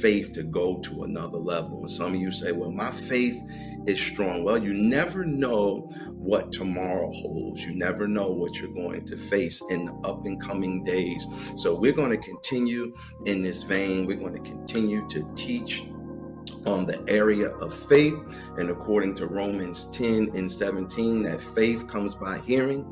[0.00, 1.80] faith to go to another level.
[1.80, 3.40] And some of you say, well, my faith
[3.86, 4.44] is strong.
[4.44, 7.62] Well, you never know what tomorrow holds.
[7.62, 11.26] You never know what you're going to face in the up and coming days.
[11.56, 12.94] So we're going to continue
[13.26, 14.06] in this vein.
[14.06, 15.84] We're going to continue to teach
[16.66, 18.14] on the area of faith.
[18.58, 22.84] And according to Romans 10 and 17, that faith comes by hearing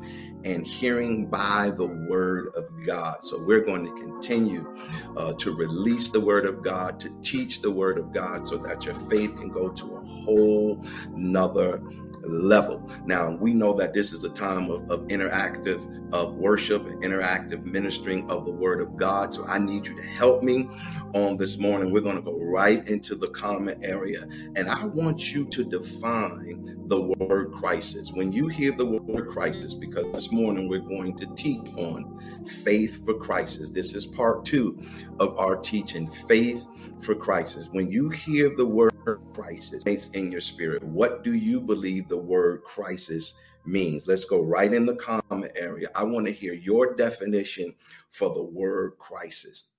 [0.43, 3.23] and hearing by the word of God.
[3.23, 4.75] So we're going to continue
[5.15, 8.85] uh, to release the word of God, to teach the word of God, so that
[8.85, 11.81] your faith can go to a whole nother
[12.23, 12.89] level.
[13.05, 18.29] Now, we know that this is a time of, of interactive of worship interactive ministering
[18.29, 19.33] of the word of God.
[19.33, 20.69] So I need you to help me
[21.13, 21.91] on this morning.
[21.91, 24.27] We're going to go right into the comment area.
[24.55, 28.11] And I want you to define the word crisis.
[28.11, 33.03] When you hear the word crisis, because this morning we're going to teach on faith
[33.05, 33.69] for crisis.
[33.69, 34.81] This is part two
[35.19, 36.65] of our teaching, faith
[37.01, 37.67] for crisis.
[37.71, 42.63] When you hear the word crisis in your spirit, what do you believe the word
[42.63, 43.33] crisis
[43.65, 44.07] means?
[44.07, 45.89] Let's go right in the comment area.
[45.95, 47.73] I want to hear your definition
[48.09, 49.69] for the word crisis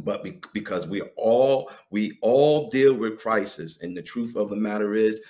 [0.00, 4.56] but be, because we all we all deal with crisis and the truth of the
[4.56, 5.20] matter is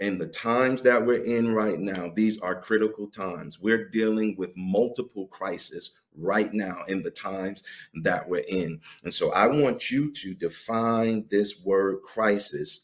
[0.00, 4.56] in the times that we're in right now these are critical times we're dealing with
[4.56, 7.62] multiple crises right now in the times
[8.02, 12.83] that we're in and so i want you to define this word crisis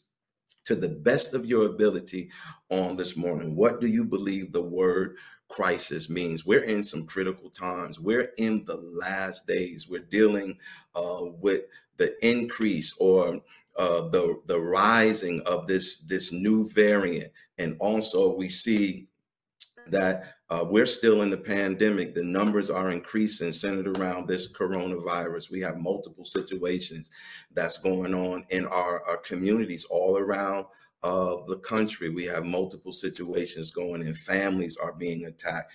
[0.65, 2.29] to the best of your ability
[2.69, 3.55] on this morning.
[3.55, 5.17] What do you believe the word
[5.47, 6.45] crisis means?
[6.45, 7.99] We're in some critical times.
[7.99, 9.87] We're in the last days.
[9.87, 10.57] We're dealing
[10.95, 11.61] uh, with
[11.97, 13.41] the increase or
[13.77, 19.07] uh, the the rising of this this new variant, and also we see
[19.87, 22.13] that uh, we're still in the pandemic.
[22.13, 25.49] The numbers are increasing centered around this coronavirus.
[25.49, 27.09] We have multiple situations
[27.53, 30.65] that's going on in our, our communities all around
[31.03, 32.09] uh, the country.
[32.09, 34.13] We have multiple situations going in.
[34.13, 35.71] Families are being attacked.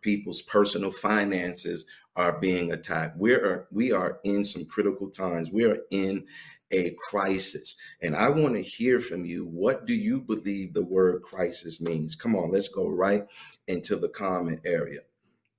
[0.00, 1.84] People's personal finances
[2.16, 3.18] are being attacked.
[3.18, 5.50] We are we are in some critical times.
[5.50, 6.24] We are in
[6.72, 7.76] a crisis.
[8.02, 9.46] And I want to hear from you.
[9.46, 12.14] What do you believe the word crisis means?
[12.14, 13.26] Come on, let's go right
[13.68, 15.00] into the comment area.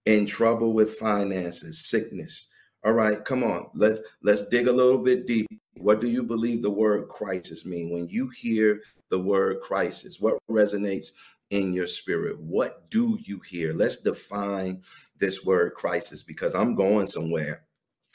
[0.06, 2.48] In trouble with finances, sickness.
[2.84, 3.68] All right, come on.
[3.76, 5.48] Let's let's dig a little bit deep.
[5.78, 7.92] What do you believe the word crisis mean?
[7.92, 11.12] When you hear the word crisis, what resonates
[11.52, 12.40] in your spirit?
[12.40, 13.74] What do you hear?
[13.74, 14.82] Let's define
[15.20, 17.64] this word crisis because I'm going somewhere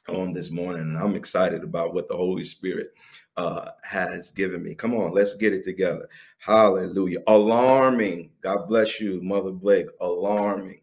[0.08, 2.92] on this morning, and I'm excited about what the Holy Spirit
[3.36, 4.74] uh, has given me.
[4.74, 6.08] Come on, let's get it together.
[6.38, 7.18] Hallelujah.
[7.26, 8.30] Alarming.
[8.40, 9.86] God bless you, Mother Blake.
[10.00, 10.80] Alarming.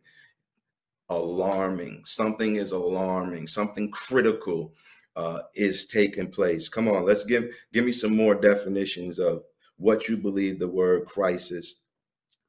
[1.09, 2.03] Alarming.
[2.05, 3.47] Something is alarming.
[3.47, 4.73] Something critical
[5.15, 6.67] uh, is taking place.
[6.67, 9.43] Come on, let's give give me some more definitions of
[9.77, 11.81] what you believe the word crisis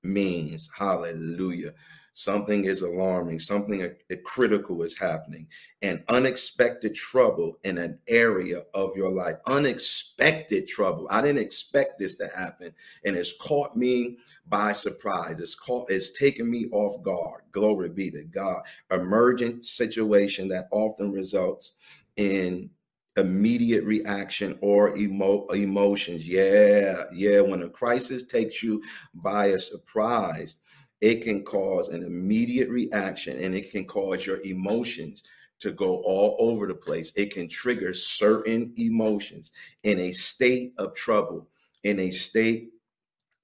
[0.03, 0.71] means.
[0.77, 1.73] Hallelujah
[2.15, 3.95] something is alarming, something
[4.25, 5.47] critical is happening,
[5.83, 9.37] and unexpected trouble in an area of your life.
[9.47, 11.07] Unexpected trouble.
[11.11, 12.73] I didn't expect this to happen,
[13.05, 15.41] and it's caught me by surprise.
[15.41, 17.43] It's caught, it's taken me off guard.
[17.53, 18.63] Glory be to God.
[18.91, 21.75] Emergent situation that often results
[22.17, 22.71] in
[23.17, 26.27] immediate reaction or emo- emotions.
[26.27, 27.41] Yeah, yeah.
[27.41, 28.83] When a crisis takes you
[29.15, 30.57] by a surprise,
[31.05, 35.23] it can cause an immediate reaction and it can cause your emotions
[35.61, 37.13] to go all over the place.
[37.15, 39.53] It can trigger certain emotions
[39.83, 41.47] in a state of trouble,
[41.83, 42.71] in a state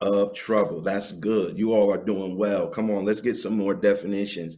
[0.00, 0.80] of trouble.
[0.80, 1.58] That's good.
[1.58, 2.66] You all are doing well.
[2.66, 4.56] Come on, let's get some more definitions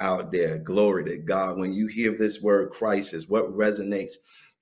[0.00, 0.58] out there.
[0.58, 1.56] Glory to God.
[1.56, 4.14] When you hear this word crisis, what resonates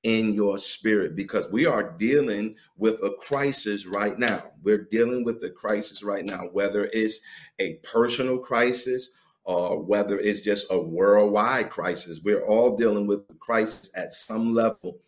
[0.04, 4.44] in your spirit because we are dealing with a crisis right now.
[4.62, 7.20] We're dealing with a crisis right now, whether it's
[7.58, 9.10] a personal crisis
[9.44, 12.20] or whether it's just a worldwide crisis.
[12.22, 15.00] We're all dealing with a crisis at some level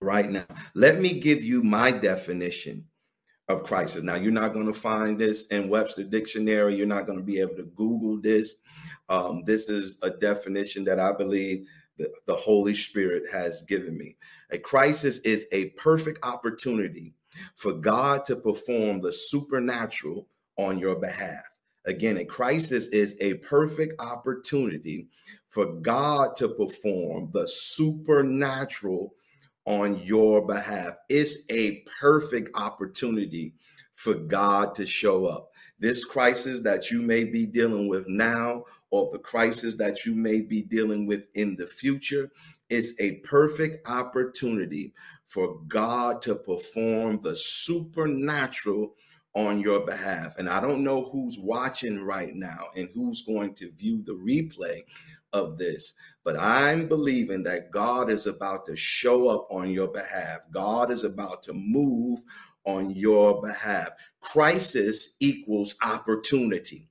[0.00, 0.46] right now.
[0.74, 2.84] Let me give you my definition
[3.48, 4.02] of crisis.
[4.02, 6.76] Now, you're not going to find this in Webster Dictionary.
[6.76, 8.56] You're not going to be able to Google this.
[9.08, 11.66] Um, this is a definition that I believe
[11.98, 14.16] the, Holy Spirit has given me.
[14.50, 17.14] A crisis is a perfect opportunity
[17.54, 21.44] for God to perform the supernatural on your behalf.
[21.86, 25.08] Again, a crisis is a perfect opportunity
[25.50, 29.14] for God to perform the supernatural
[29.64, 30.94] on your behalf.
[31.08, 33.54] It's a perfect opportunity
[33.94, 35.50] for God to show up.
[35.78, 40.40] This crisis that you may be dealing with now, or the crisis that you may
[40.40, 42.30] be dealing with in the future,
[42.70, 44.92] is a perfect opportunity
[45.26, 48.94] for God to perform the supernatural
[49.34, 50.38] on your behalf.
[50.38, 54.80] And I don't know who's watching right now and who's going to view the replay
[55.34, 55.92] of this,
[56.24, 60.38] but I'm believing that God is about to show up on your behalf.
[60.50, 62.20] God is about to move
[62.66, 63.90] on your behalf.
[64.20, 66.88] Crisis equals opportunity.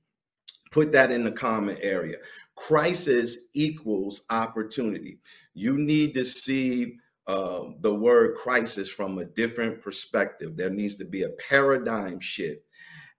[0.70, 2.16] Put that in the comment area.
[2.56, 5.20] Crisis equals opportunity.
[5.54, 6.96] You need to see
[7.26, 10.56] uh, the word crisis from a different perspective.
[10.56, 12.62] There needs to be a paradigm shift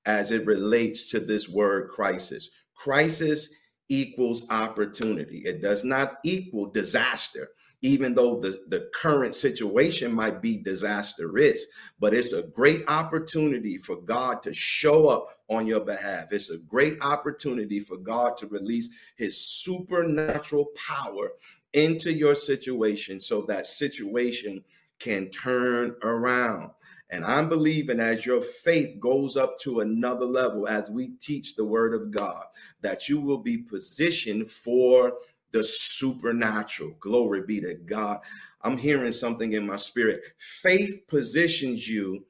[0.06, 2.50] as it relates to this word crisis.
[2.76, 3.50] Crisis
[3.90, 7.50] equals opportunity, it does not equal disaster.
[7.82, 11.66] Even though the, the current situation might be disastrous,
[12.00, 16.32] but it's a great opportunity for God to show up on your behalf.
[16.32, 21.34] It's a great opportunity for God to release his supernatural power
[21.74, 24.64] into your situation so that situation
[25.00, 26.72] can turn around.
[27.10, 31.64] And I'm believing as your faith goes up to another level, as we teach the
[31.64, 32.44] word of God,
[32.82, 35.14] that you will be positioned for
[35.52, 36.96] the supernatural.
[37.00, 38.20] Glory be to God.
[38.62, 40.22] I'm hearing something in my spirit.
[40.38, 42.26] Faith positions you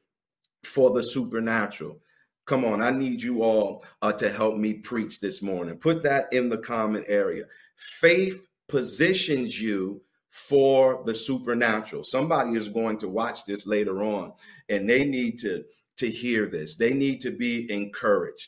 [0.63, 1.99] for the supernatural.
[2.45, 5.77] Come on, I need you all uh, to help me preach this morning.
[5.77, 7.43] Put that in the comment area.
[7.75, 12.03] Faith positions you for the supernatural.
[12.03, 14.33] Somebody is going to watch this later on
[14.69, 15.63] and they need to
[15.97, 16.75] to hear this.
[16.75, 18.47] They need to be encouraged.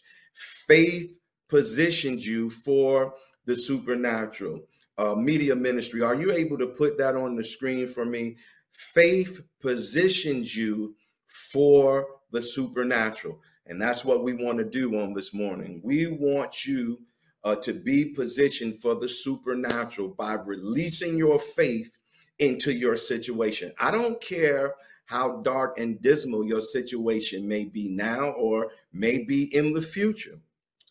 [0.68, 1.18] Faith
[1.50, 3.16] positions you for
[3.50, 4.62] the supernatural.
[5.00, 8.38] Uh, media ministry, are you able to put that on the screen for me?
[8.70, 13.40] Faith positions you for the supernatural.
[13.66, 15.82] And that's what we want to do on this morning.
[15.84, 17.00] We want you
[17.44, 21.98] uh, to be positioned for the supernatural by releasing your faith
[22.38, 23.74] into your situation.
[23.80, 24.76] I don't care
[25.06, 30.38] how dark and dismal your situation may be now or may be in the future.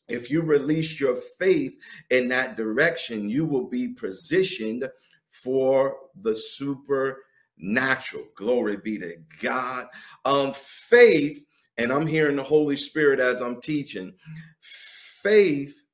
[0.09, 1.75] If you release your faith
[2.11, 4.89] in that direction, you will be positioned
[5.31, 8.25] for the supernatural.
[8.35, 9.87] Glory be to God.
[10.25, 11.45] Um, faith,
[11.77, 14.15] and I'm hearing the Holy Spirit as I'm teaching,
[14.61, 15.85] faith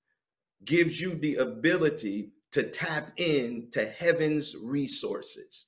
[0.65, 5.67] gives you the ability to tap into heaven's resources.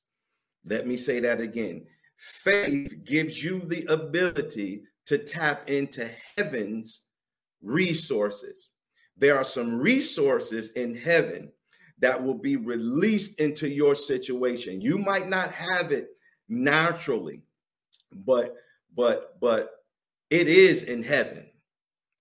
[0.65, 1.85] Let me say that again.
[2.17, 7.03] Faith gives you the ability to tap into heaven's
[7.63, 8.71] resources.
[9.17, 11.51] There are some resources in heaven
[11.99, 14.81] that will be released into your situation.
[14.81, 16.09] You might not have it
[16.49, 17.43] naturally,
[18.25, 18.55] but
[18.95, 19.71] but but
[20.31, 21.47] it is in heaven.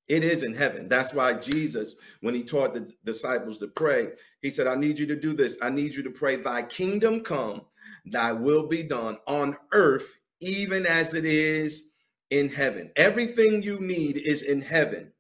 [0.07, 0.87] It is in heaven.
[0.87, 4.09] That's why Jesus, when he taught the disciples to pray,
[4.41, 5.57] he said, I need you to do this.
[5.63, 7.61] I need you to pray, Thy kingdom come,
[8.05, 11.89] thy will be done on earth, even as it is
[12.29, 12.91] in heaven.
[12.95, 15.11] Everything you need is in heaven.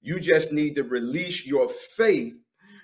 [0.00, 2.40] You just need to release your faith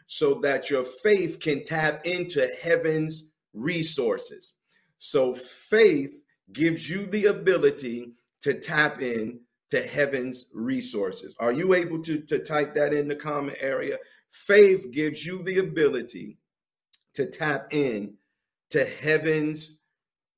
[0.06, 4.54] so that your faith can tap into heaven's resources.
[4.98, 6.20] So faith
[6.52, 9.40] gives you the ability to tap in
[9.70, 11.34] to heaven's resources.
[11.40, 13.98] Are you able to, to type that in the comment area?
[14.30, 16.38] Faith gives you the ability
[17.14, 18.14] to tap in
[18.70, 19.78] to heaven's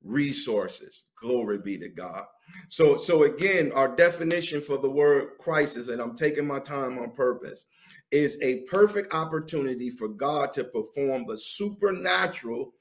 [0.05, 1.07] resources.
[1.21, 2.25] Glory be to God.
[2.69, 7.11] So, so again, our definition for the word crisis, and I'm taking my time on
[7.13, 7.67] purpose,
[8.11, 12.73] is a perfect opportunity for God to perform the supernatural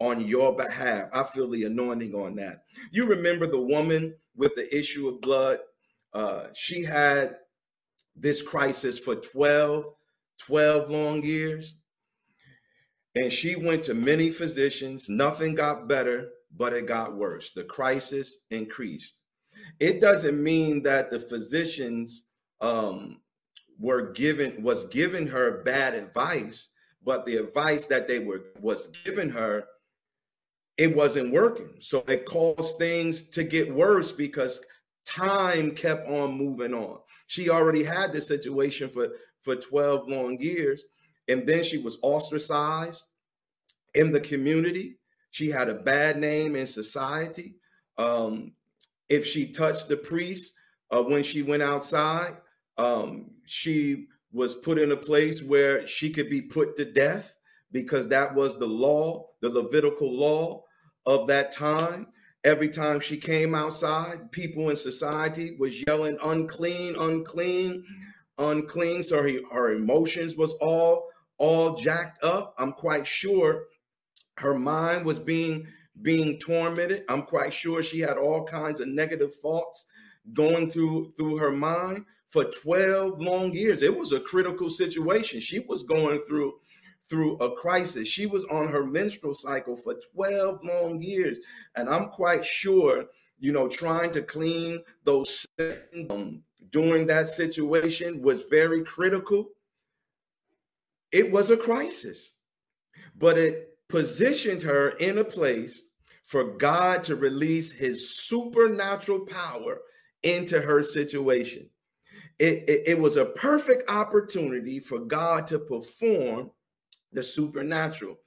[0.00, 1.08] on your behalf.
[1.12, 2.64] I feel the anointing on that.
[2.90, 5.58] You remember the woman with the issue of blood?
[6.12, 7.36] Uh, she had
[8.14, 9.84] this crisis for 12,
[10.38, 11.76] 12 long years.
[13.14, 15.08] And she went to many physicians.
[15.08, 17.50] Nothing got better, but it got worse.
[17.54, 19.18] The crisis increased.
[19.80, 22.26] It doesn't mean that the physicians
[22.60, 23.20] um,
[23.78, 26.68] were given was giving her bad advice,
[27.04, 29.64] but the advice that they were was giving her,
[30.76, 31.70] it wasn't working.
[31.80, 34.60] So it caused things to get worse because
[35.06, 36.98] time kept on moving on.
[37.28, 39.08] She already had this situation for,
[39.40, 40.84] for 12 long years.
[41.28, 43.06] And then she was ostracized
[43.94, 44.98] in the community.
[45.36, 47.56] She had a bad name in society.
[47.98, 48.52] Um,
[49.10, 50.54] if she touched the priest
[50.90, 52.38] uh, when she went outside,
[52.78, 57.34] um, she was put in a place where she could be put to death
[57.70, 60.64] because that was the law, the Levitical law
[61.04, 62.06] of that time.
[62.42, 67.84] Every time she came outside, people in society was yelling, unclean, unclean,
[68.38, 69.02] unclean.
[69.02, 72.54] So her, her emotions was all all jacked up.
[72.56, 73.66] I'm quite sure
[74.38, 75.66] her mind was being
[76.02, 77.04] being tormented.
[77.08, 79.86] I'm quite sure she had all kinds of negative thoughts
[80.32, 83.82] going through through her mind for 12 long years.
[83.82, 85.40] It was a critical situation.
[85.40, 86.54] She was going through
[87.08, 88.08] through a crisis.
[88.08, 91.38] She was on her menstrual cycle for 12 long years.
[91.76, 93.04] And I'm quite sure,
[93.38, 95.46] you know, trying to clean those
[96.70, 99.50] during that situation was very critical.
[101.12, 102.32] It was a crisis,
[103.16, 105.82] but it positioned her in a place
[106.24, 109.78] for God to release his supernatural power
[110.22, 111.68] into her situation.
[112.38, 116.50] It, it, it, was a perfect opportunity for God to perform
[117.12, 118.18] the supernatural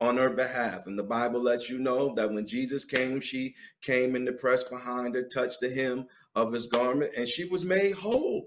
[0.00, 0.86] on her behalf.
[0.86, 4.62] And the Bible lets you know that when Jesus came, she came in the press
[4.62, 8.46] behind her, touched the hem of his garment, and she was made whole.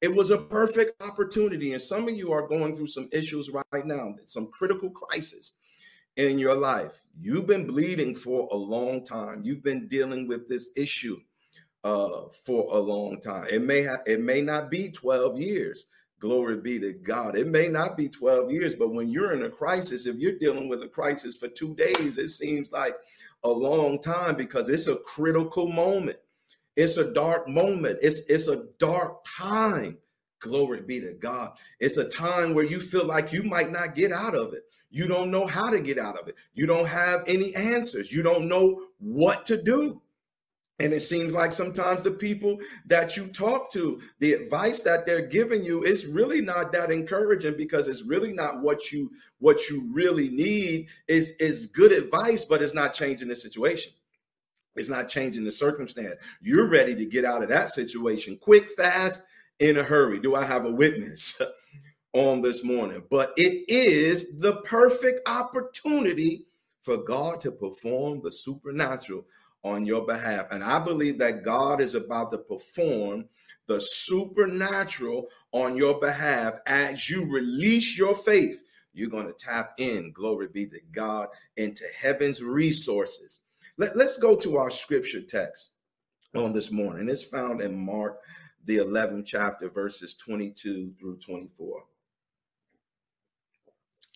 [0.00, 1.74] It was a perfect opportunity.
[1.74, 5.54] And some of you are going through some issues right now, some critical crisis
[6.16, 7.00] in your life.
[7.20, 9.42] You've been bleeding for a long time.
[9.44, 11.18] You've been dealing with this issue
[11.84, 13.46] uh, for a long time.
[13.50, 15.86] It may ha- it may not be 12 years.
[16.20, 17.36] Glory be to God.
[17.36, 20.68] It may not be 12 years, but when you're in a crisis, if you're dealing
[20.68, 22.96] with a crisis for two days, it seems like
[23.42, 26.18] a long time because it's a critical moment.
[26.76, 27.98] It's a dark moment.
[28.02, 29.98] It's it's a dark time.
[30.42, 31.52] Glory be to God.
[31.78, 34.64] It's a time where you feel like you might not get out of it.
[34.90, 36.34] You don't know how to get out of it.
[36.52, 38.12] You don't have any answers.
[38.12, 40.02] You don't know what to do.
[40.80, 45.28] And it seems like sometimes the people that you talk to, the advice that they're
[45.28, 49.88] giving you is really not that encouraging because it's really not what you what you
[49.92, 53.92] really need is is good advice, but it's not changing the situation.
[54.74, 56.16] It's not changing the circumstance.
[56.40, 59.22] You're ready to get out of that situation quick, fast,
[59.58, 60.18] in a hurry.
[60.18, 61.40] Do I have a witness
[62.12, 63.02] on this morning?
[63.10, 66.46] But it is the perfect opportunity
[66.82, 69.24] for God to perform the supernatural
[69.64, 70.46] on your behalf.
[70.50, 73.26] And I believe that God is about to perform
[73.66, 78.62] the supernatural on your behalf as you release your faith.
[78.92, 83.38] You're going to tap in, glory be to God, into heaven's resources.
[83.78, 85.70] Let, us go to our scripture text
[86.34, 87.08] on this morning.
[87.08, 88.20] It's found in Mark,
[88.64, 91.82] the 11th chapter, verses 22 through 24.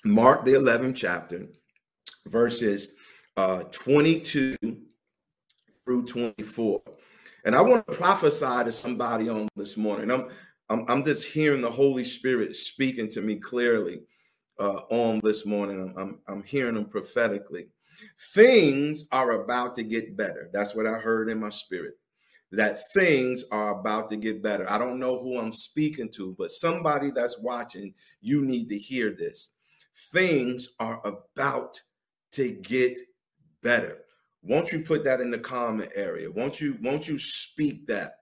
[0.04, 1.46] Mark, the 11th chapter,
[2.26, 2.94] verses
[3.36, 4.56] uh, 22
[5.84, 6.82] through 24.
[7.44, 10.10] And I want to prophesy to somebody on this morning.
[10.10, 10.28] I'm,
[10.68, 14.00] I'm, I'm just hearing the Holy Spirit speaking to me clearly
[14.58, 15.80] uh, on this morning.
[15.80, 17.68] I'm, I'm, I'm hearing them prophetically.
[18.34, 20.50] Things are about to get better.
[20.52, 21.94] That's what I heard in my spirit.
[22.52, 24.70] That things are about to get better.
[24.70, 29.10] I don't know who I'm speaking to, but somebody that's watching, you need to hear
[29.10, 29.50] this.
[30.12, 31.80] Things are about
[32.32, 32.96] to get
[33.62, 33.98] better.
[34.42, 36.30] Won't you put that in the comment area?
[36.30, 38.12] Won't you won't you speak that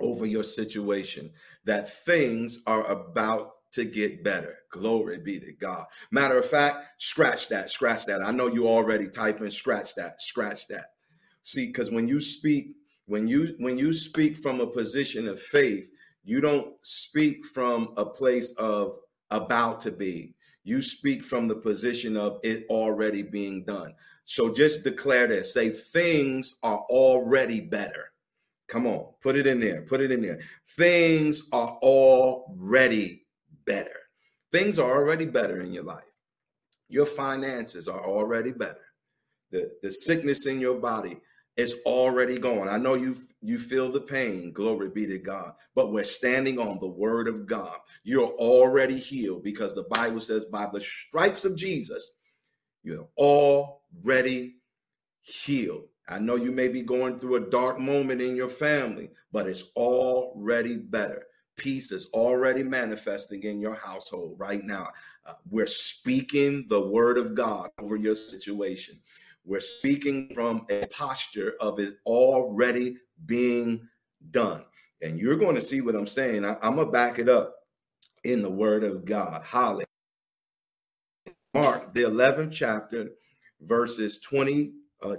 [0.00, 1.30] over your situation
[1.64, 4.54] that things are about to get better.
[4.70, 5.86] Glory be to God.
[6.10, 8.22] Matter of fact, scratch that, scratch that.
[8.22, 10.86] I know you already typing scratch that, scratch that.
[11.44, 15.90] See, because when you speak, when you when you speak from a position of faith,
[16.24, 18.98] you don't speak from a place of
[19.30, 20.34] about to be.
[20.64, 23.94] You speak from the position of it already being done.
[24.24, 28.12] So just declare this say, things are already better.
[28.68, 30.40] Come on, put it in there, put it in there.
[30.76, 33.26] Things are already
[33.66, 33.96] better.
[34.52, 36.04] Things are already better in your life.
[36.88, 38.86] Your finances are already better.
[39.50, 41.18] The, the sickness in your body
[41.56, 42.68] is already gone.
[42.68, 46.78] I know you you feel the pain, glory be to God, but we're standing on
[46.78, 47.76] the word of God.
[48.04, 52.12] You're already healed because the Bible says by the stripes of Jesus,
[52.84, 54.56] you're already
[55.22, 55.88] healed.
[56.08, 59.72] I know you may be going through a dark moment in your family, but it's
[59.76, 61.24] already better.
[61.56, 64.88] Peace is already manifesting in your household right now.
[65.26, 68.98] Uh, we're speaking the word of God over your situation.
[69.44, 72.96] We're speaking from a posture of it already
[73.26, 73.88] being
[74.30, 74.64] done.
[75.02, 76.44] And you're going to see what I'm saying.
[76.44, 77.54] I, am going to back it up
[78.24, 79.42] in the word of God.
[79.44, 79.86] Hallelujah.
[81.54, 83.10] Mark, the 11th chapter,
[83.60, 84.72] verses 22
[85.02, 85.16] uh,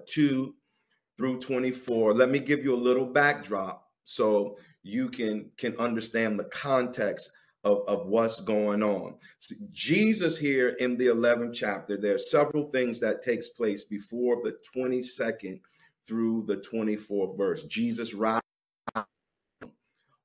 [1.18, 2.14] through 24.
[2.14, 7.30] Let me give you a little backdrop so you can can understand the context
[7.64, 9.16] of, of what's going on.
[9.40, 14.42] See, Jesus here in the 11th chapter, there are several things that takes place before
[14.44, 15.60] the 22nd
[16.06, 17.64] through the 24th verse.
[17.64, 18.42] Jesus rides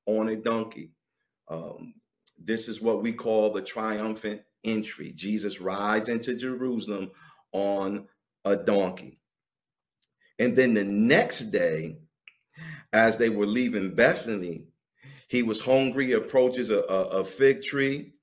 [0.05, 0.91] on a donkey.
[1.47, 1.93] Um,
[2.37, 5.13] this is what we call the triumphant entry.
[5.13, 7.11] Jesus rides into Jerusalem
[7.53, 8.07] on
[8.45, 9.19] a donkey.
[10.39, 11.97] And then the next day,
[12.93, 14.63] as they were leaving Bethany,
[15.29, 18.13] he was hungry, approaches a, a, a fig tree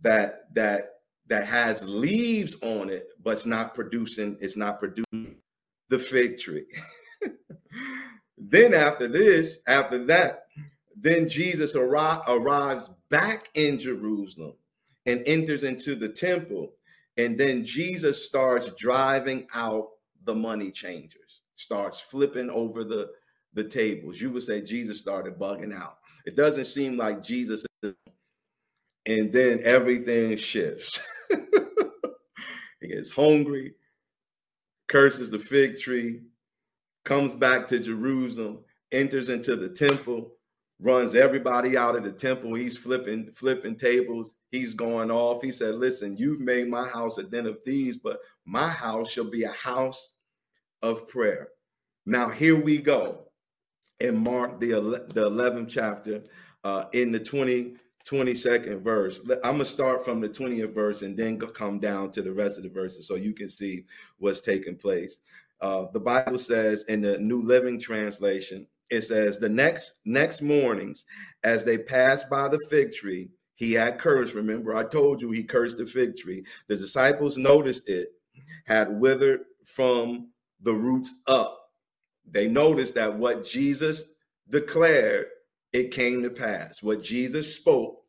[0.00, 0.88] that that
[1.26, 5.36] that has leaves on it, but it's not producing, it's not producing
[5.88, 6.66] the fig tree.
[8.38, 10.44] then after this, after that,
[10.94, 14.54] then Jesus arri- arrives back in Jerusalem
[15.06, 16.72] and enters into the temple.
[17.16, 19.88] And then Jesus starts driving out
[20.24, 23.10] the money changers, starts flipping over the,
[23.54, 24.20] the tables.
[24.20, 25.98] You would say Jesus started bugging out.
[26.24, 31.00] It doesn't seem like Jesus, and then everything shifts.
[32.80, 33.74] he gets hungry,
[34.88, 36.22] curses the fig tree,
[37.04, 38.60] comes back to Jerusalem,
[38.92, 40.32] enters into the temple,
[40.80, 42.54] runs everybody out of the temple.
[42.54, 44.34] He's flipping, flipping tables.
[44.52, 45.42] He's going off.
[45.42, 49.28] He said, Listen, you've made my house a den of thieves, but my house shall
[49.28, 50.12] be a house
[50.82, 51.48] of prayer.
[52.06, 53.26] Now, here we go
[54.02, 54.70] in Mark, the,
[55.14, 56.24] the 11th chapter,
[56.64, 59.20] uh, in the 20, 22nd verse.
[59.44, 62.56] I'm going to start from the 20th verse and then come down to the rest
[62.56, 63.84] of the verses so you can see
[64.18, 65.18] what's taking place.
[65.60, 71.06] Uh, the Bible says in the New Living Translation, it says the next next mornings
[71.44, 75.42] as they passed by the fig tree he had cursed remember i told you he
[75.42, 78.10] cursed the fig tree the disciples noticed it
[78.66, 80.28] had withered from
[80.60, 81.61] the roots up
[82.30, 84.14] they noticed that what jesus
[84.50, 85.26] declared
[85.72, 88.02] it came to pass what jesus spoke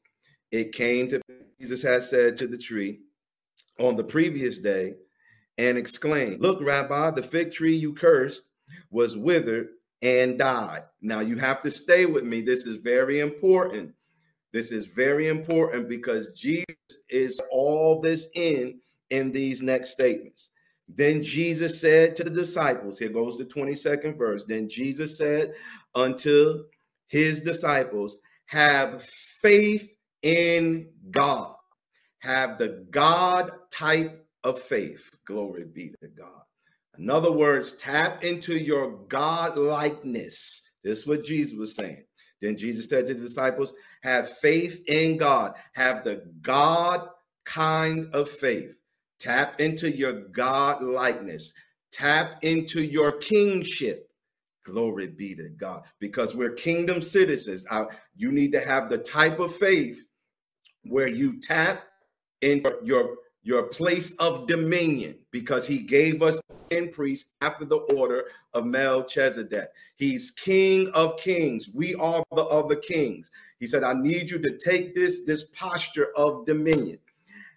[0.51, 1.21] it came to
[1.59, 2.99] jesus had said to the tree
[3.79, 4.93] on the previous day
[5.57, 8.43] and exclaimed look rabbi the fig tree you cursed
[8.89, 9.69] was withered
[10.03, 10.83] and died.
[11.01, 12.41] Now you have to stay with me.
[12.41, 13.93] This is very important.
[14.51, 16.65] This is very important because Jesus
[17.09, 20.49] is all this in in these next statements.
[20.87, 24.43] Then Jesus said to the disciples, here goes the 22nd verse.
[24.45, 25.53] Then Jesus said
[25.95, 26.63] unto
[27.07, 31.55] his disciples, Have faith in God.
[32.19, 35.09] Have the God type of faith.
[35.25, 36.41] Glory be to God.
[36.97, 40.61] In other words, tap into your God likeness.
[40.83, 42.03] This is what Jesus was saying.
[42.41, 47.07] Then Jesus said to the disciples, Have faith in God, have the God
[47.45, 48.75] kind of faith.
[49.23, 51.53] Tap into your God likeness,
[51.93, 54.09] tap into your kingship.
[54.65, 55.83] Glory be to God.
[55.99, 57.65] Because we're kingdom citizens.
[58.17, 60.03] you need to have the type of faith
[60.87, 61.85] where you tap
[62.41, 66.37] in your your place of dominion, because he gave us
[66.71, 69.69] in priest after the order of Melchizedek.
[69.95, 71.69] He's king of kings.
[71.73, 73.29] We are the other kings.
[73.59, 76.99] He said, I need you to take this, this posture of dominion.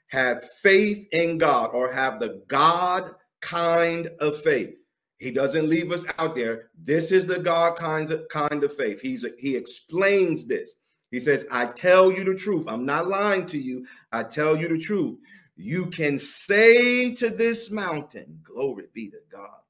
[0.09, 4.75] Have faith in God or have the God kind of faith.
[5.19, 6.71] He doesn't leave us out there.
[6.79, 9.01] This is the God kind of kind of faith.
[9.01, 10.75] He's he explains this.
[11.11, 12.67] He says, I tell you the truth.
[12.69, 13.87] I'm not lying to you.
[14.13, 15.19] I tell you the truth.
[15.57, 19.61] You can say to this mountain, Glory be to God,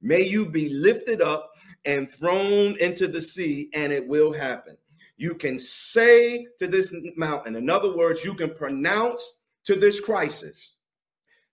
[0.00, 1.50] may you be lifted up
[1.84, 4.76] and thrown into the sea, and it will happen.
[5.16, 10.76] You can say to this mountain, in other words, you can pronounce to this crisis.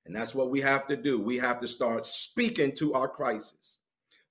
[0.05, 1.19] And that's what we have to do.
[1.19, 3.79] We have to start speaking to our crisis.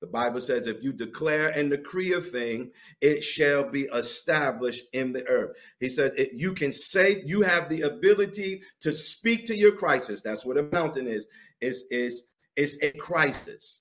[0.00, 2.70] The Bible says, if you declare and decree a thing,
[3.02, 5.56] it shall be established in the earth.
[5.78, 10.22] He says, you can say you have the ability to speak to your crisis.
[10.22, 11.28] That's what a mountain is.
[11.60, 13.80] Is is is a crisis.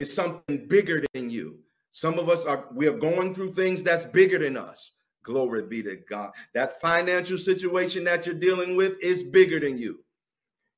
[0.00, 1.58] It's something bigger than you.
[1.92, 4.94] Some of us are we are going through things that's bigger than us.
[5.22, 6.32] Glory be to God.
[6.54, 10.00] That financial situation that you're dealing with is bigger than you.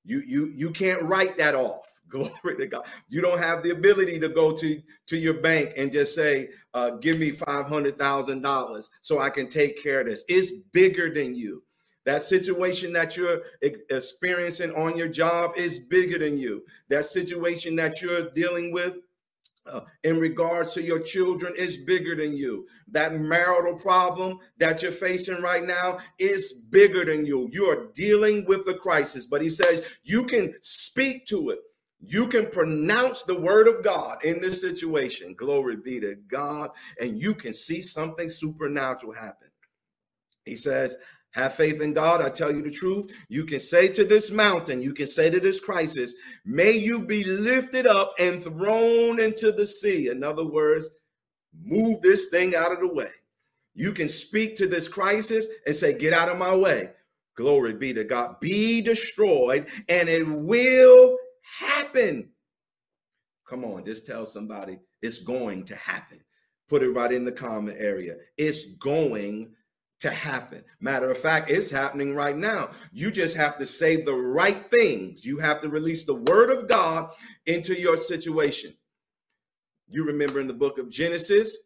[0.05, 1.91] You you you can't write that off.
[2.09, 2.87] Glory to God.
[3.09, 6.91] You don't have the ability to go to, to your bank and just say, uh,
[6.91, 10.23] give me $500,000 so I can take care of this.
[10.29, 11.65] It's bigger than you.
[12.05, 16.63] That situation that you're experiencing on your job is bigger than you.
[16.91, 18.99] That situation that you're dealing with
[20.03, 22.67] in regards to your children is bigger than you.
[22.89, 27.49] That marital problem that you're facing right now is bigger than you.
[27.53, 31.61] You are dealing with the crisis, but he says you can speak to it.
[32.07, 35.35] You can pronounce the word of God in this situation.
[35.35, 36.71] Glory be to God.
[37.01, 39.49] And you can see something supernatural happen.
[40.45, 40.97] He says,
[41.35, 42.23] Have faith in God.
[42.23, 43.11] I tell you the truth.
[43.29, 47.25] You can say to this mountain, you can say to this crisis, may you be
[47.25, 50.11] lifted up and thrown into the sea.
[50.11, 50.89] In other words,
[51.65, 53.11] move this thing out of the way.
[53.75, 56.91] You can speak to this crisis and say, get out of my way.
[57.37, 58.39] Glory be to God.
[58.39, 61.17] Be destroyed, and it will
[61.59, 62.31] happen.
[63.45, 66.21] Come on, just tell somebody it's going to happen.
[66.69, 68.15] Put it right in the comment area.
[68.39, 69.53] It's going
[70.05, 70.63] to happen.
[70.81, 72.73] Matter of fact, it's happening right now.
[72.93, 75.25] You just have to say the right things.
[75.25, 77.11] You have to release the word of God
[77.47, 78.75] into your situation.
[79.89, 81.57] You remember in the book of Genesis,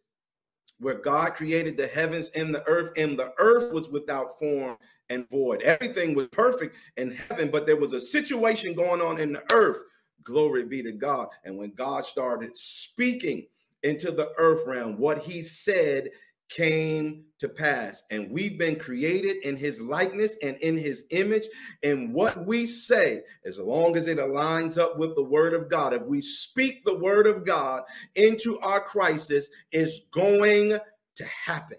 [0.78, 4.76] where God created the heavens and the earth, and the earth was without form
[5.10, 5.62] and void.
[5.62, 9.82] Everything was perfect in heaven, but there was a situation going on in the earth.
[10.22, 11.26] Glory be to God.
[11.44, 13.48] And when God started speaking
[13.82, 16.10] into the earth realm, what he said
[16.48, 18.02] came to pass.
[18.10, 21.44] And we've been created in his likeness and in his image.
[21.82, 25.94] And what we say, as long as it aligns up with the word of God,
[25.94, 27.82] if we speak the word of God
[28.14, 30.78] into our crisis, is going
[31.16, 31.78] to happen.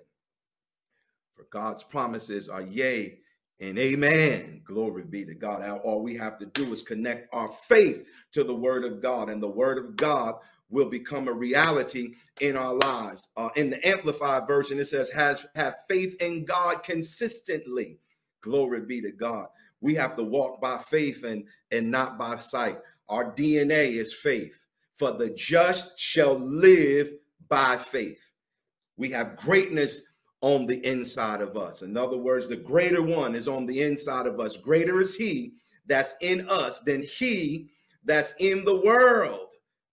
[1.35, 3.19] For God's promises are yea
[3.59, 4.61] and amen.
[4.63, 5.61] Glory be to God.
[5.83, 9.41] All we have to do is connect our faith to the word of God, and
[9.41, 10.35] the word of God
[10.69, 13.29] will become a reality in our lives.
[13.37, 17.99] Uh, in the Amplified version, it says, "Has have faith in God consistently."
[18.41, 19.47] Glory be to God.
[19.81, 22.79] We have to walk by faith and and not by sight.
[23.07, 24.65] Our DNA is faith.
[24.95, 27.13] For the just shall live
[27.47, 28.21] by faith.
[28.97, 30.01] We have greatness
[30.41, 31.81] on the inside of us.
[31.81, 34.57] In other words, the greater one is on the inside of us.
[34.57, 35.53] Greater is he
[35.85, 37.69] that's in us than he
[38.03, 39.48] that's in the world.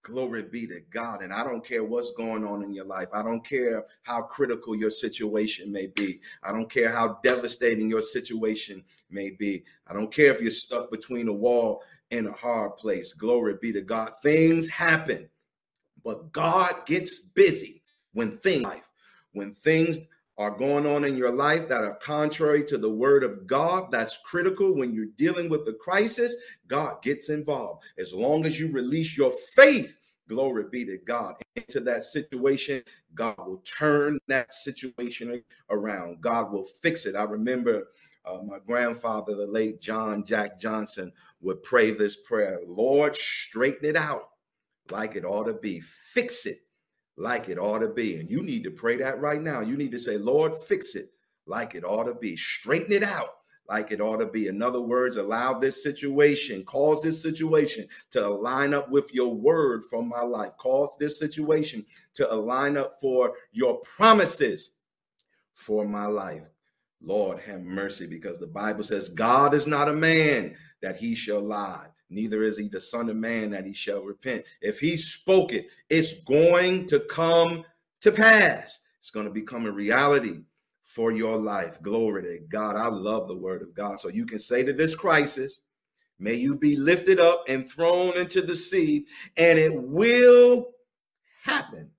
[0.07, 1.21] Glory be to God.
[1.23, 3.09] And I don't care what's going on in your life.
[3.13, 6.21] I don't care how critical your situation may be.
[6.45, 9.65] I don't care how devastating your situation may be.
[9.89, 13.15] I don't care if you're stuck between a wall and a hard place.
[13.15, 14.13] Glory be to God.
[14.23, 15.29] Things happen,
[16.05, 18.65] but God gets busy when things
[19.33, 19.99] when things
[20.39, 23.91] are going on in your life that are contrary to the word of God.
[23.91, 26.37] That's critical when you're dealing with the crisis.
[26.69, 27.85] God gets involved.
[27.99, 29.97] As long as you release your faith,
[30.29, 32.83] glory be to God, into that situation,
[33.15, 36.21] God will turn that situation around.
[36.21, 37.17] God will fix it.
[37.17, 37.89] I remember
[38.27, 43.97] uh, my grandfather, the late John Jack Johnson, would pray this prayer Lord, straighten it
[43.97, 44.31] out
[44.91, 46.66] like it ought to be, fix it
[47.17, 48.17] like it ought to be.
[48.17, 49.61] And you need to pray that right now.
[49.61, 51.11] You need to say, Lord, fix it
[51.47, 52.37] like it ought to be.
[52.37, 53.31] Straighten it out
[53.69, 54.49] like it ought to be.
[54.49, 59.85] In other words, allow this situation, cause this situation to line up with your word
[59.89, 60.53] from my life.
[60.59, 64.73] Cause this situation to align up for your promises
[65.55, 66.43] for my life.
[67.03, 71.41] Lord, have mercy because the Bible says God is not a man that he shall
[71.41, 74.45] lie neither is he the son of man that he shall repent.
[74.61, 77.65] If he spoke it, it's going to come
[78.01, 78.81] to pass.
[79.01, 80.41] It's going to become a reality
[80.85, 81.81] for your life.
[81.83, 82.77] Glory to God.
[82.77, 83.99] I love the word of God.
[83.99, 85.61] So you can say to this crisis,
[86.19, 90.69] may you be lifted up and thrown into the sea, and it will
[91.43, 91.91] happen.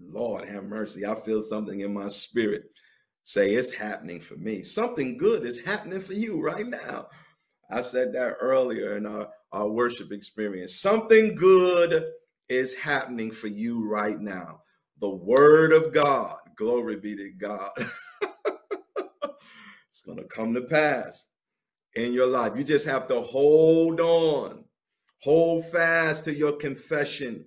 [0.00, 1.04] Lord, have mercy.
[1.04, 2.70] I feel something in my spirit
[3.24, 4.62] say it's happening for me.
[4.62, 7.08] Something good is happening for you right now.
[7.70, 10.80] I said that earlier in our, our worship experience.
[10.80, 12.10] Something good
[12.48, 14.60] is happening for you right now.
[15.00, 17.70] The word of God, glory be to God.
[19.90, 21.28] it's going to come to pass
[21.94, 22.52] in your life.
[22.56, 24.64] You just have to hold on,
[25.22, 27.44] hold fast to your confession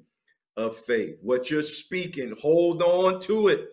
[0.55, 1.15] of faith.
[1.21, 3.69] What you're speaking, hold on to it.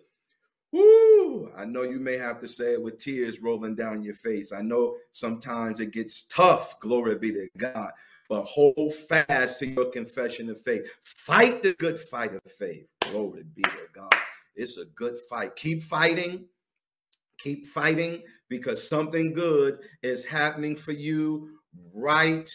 [0.71, 1.18] Woo!
[1.55, 4.51] I know you may have to say it with tears rolling down your face.
[4.51, 6.79] I know sometimes it gets tough.
[6.79, 7.91] Glory be to God.
[8.29, 10.83] But hold fast to your confession of faith.
[11.01, 12.85] Fight the good fight of faith.
[13.11, 14.13] Glory be to God.
[14.55, 15.55] It's a good fight.
[15.55, 16.45] Keep fighting.
[17.39, 21.59] Keep fighting because something good is happening for you
[21.93, 22.49] right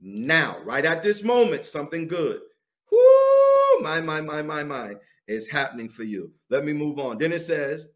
[0.00, 0.58] now.
[0.64, 2.40] Right at this moment, something good.
[2.90, 3.80] Woo!
[3.80, 4.94] My, my, my, my, my
[5.28, 6.32] is happening for you.
[6.50, 7.18] Let me move on.
[7.18, 7.86] Then it says,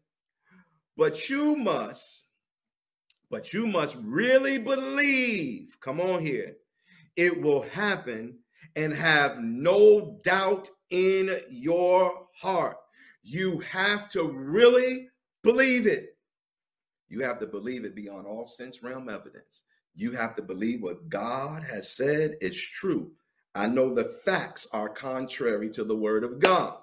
[0.97, 2.25] but you must,
[3.29, 5.77] but you must really believe.
[5.79, 6.55] Come on here.
[7.15, 8.39] It will happen
[8.75, 12.77] and have no doubt in your heart.
[13.23, 15.07] You have to really
[15.43, 16.17] believe it.
[17.09, 19.63] You have to believe it beyond all sense realm evidence.
[19.95, 23.11] You have to believe what God has said is true.
[23.55, 26.77] I know the facts are contrary to the word of God.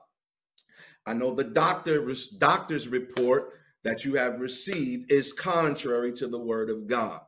[1.06, 3.52] I know the doctor's doctor's report
[3.84, 7.20] that you have received is contrary to the word of God.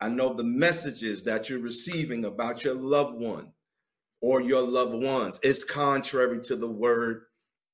[0.00, 3.48] I know the messages that you're receiving about your loved one
[4.20, 7.24] or your loved ones is contrary to the word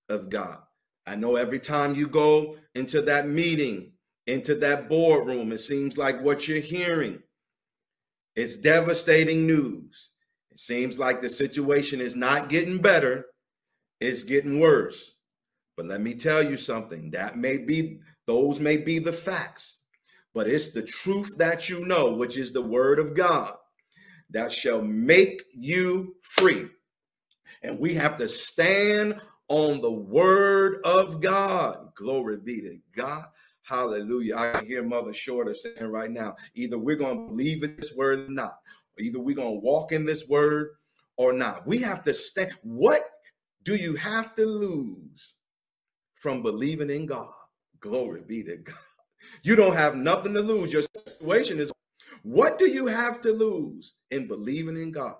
[0.09, 0.59] of God.
[1.07, 3.93] I know every time you go into that meeting,
[4.27, 7.23] into that boardroom, it seems like what you're hearing
[8.37, 10.13] is devastating news.
[10.51, 13.27] It seems like the situation is not getting better,
[14.01, 15.14] it's getting worse.
[15.77, 19.79] But let me tell you something that may be, those may be the facts,
[20.33, 23.55] but it's the truth that you know, which is the word of God,
[24.31, 26.67] that shall make you free.
[27.63, 31.95] And we have to stand on the word of God.
[31.95, 33.27] Glory be to God.
[33.63, 34.37] Hallelujah.
[34.37, 38.21] I hear Mother Shorter saying right now either we're going to believe in this word
[38.21, 38.59] or not,
[38.99, 40.71] either we're going to walk in this word
[41.17, 41.67] or not.
[41.67, 42.53] We have to stand.
[42.63, 43.09] What
[43.63, 45.34] do you have to lose
[46.25, 47.29] from believing in God?
[47.81, 48.75] Glory be to God.
[49.43, 50.73] You don't have nothing to lose.
[50.73, 51.71] Your situation is
[52.23, 55.17] what do you have to lose in believing in God?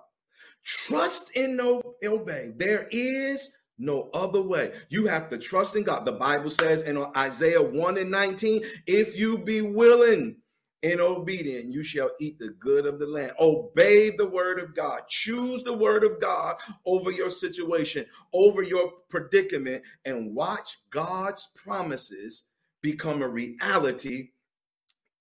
[0.63, 2.53] Trust and no obey.
[2.57, 4.73] There is no other way.
[4.89, 6.05] You have to trust in God.
[6.05, 10.37] The Bible says in Isaiah 1 and 19, if you be willing
[10.85, 13.31] and obedience, you shall eat the good of the land.
[13.39, 15.01] Obey the word of God.
[15.09, 22.43] Choose the word of God over your situation, over your predicament, and watch God's promises
[22.83, 24.29] become a reality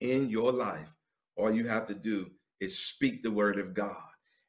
[0.00, 0.92] in your life.
[1.36, 3.96] All you have to do is speak the word of God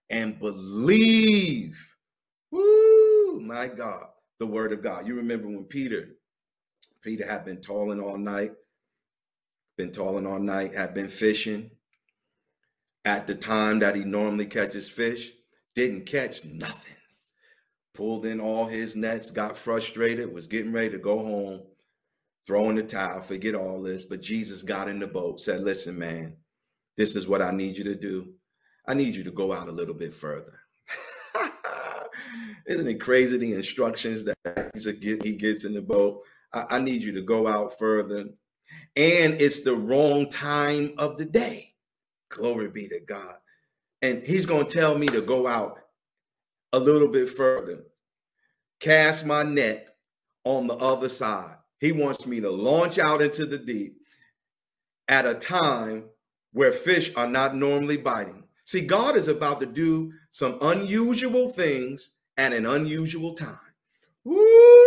[0.10, 1.95] and believe.
[2.51, 4.08] Woo, my God,
[4.39, 5.08] the word of God.
[5.08, 6.10] You remember when Peter,
[7.01, 8.51] Peter had been toiling all night,
[9.77, 11.71] been toiling all night, had been fishing.
[13.03, 15.31] At the time that he normally catches fish,
[15.75, 16.95] didn't catch nothing.
[17.93, 21.61] Pulled in all his nets, got frustrated, was getting ready to go home,
[22.47, 24.05] throwing the towel, forget all this.
[24.05, 26.35] But Jesus got in the boat, said, Listen, man,
[26.97, 28.33] this is what I need you to do.
[28.88, 30.59] I need you to go out a little bit further.
[32.67, 34.71] Isn't it crazy the instructions that
[35.23, 36.21] he gets in the boat?
[36.53, 38.25] I, I need you to go out further.
[38.95, 41.73] And it's the wrong time of the day.
[42.29, 43.35] Glory be to God.
[44.01, 45.79] And he's going to tell me to go out
[46.73, 47.83] a little bit further,
[48.79, 49.95] cast my net
[50.43, 51.55] on the other side.
[51.79, 53.97] He wants me to launch out into the deep
[55.07, 56.05] at a time
[56.53, 58.43] where fish are not normally biting.
[58.65, 63.59] See, God is about to do some unusual things at an unusual time.
[64.23, 64.84] Woo!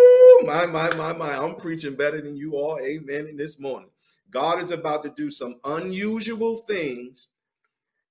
[0.49, 1.37] My, my, my, my.
[1.37, 2.79] I'm preaching better than you all.
[2.81, 3.27] Amen.
[3.27, 3.91] In this morning,
[4.31, 7.29] God is about to do some unusual things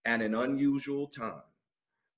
[0.05, 1.41] at an unusual time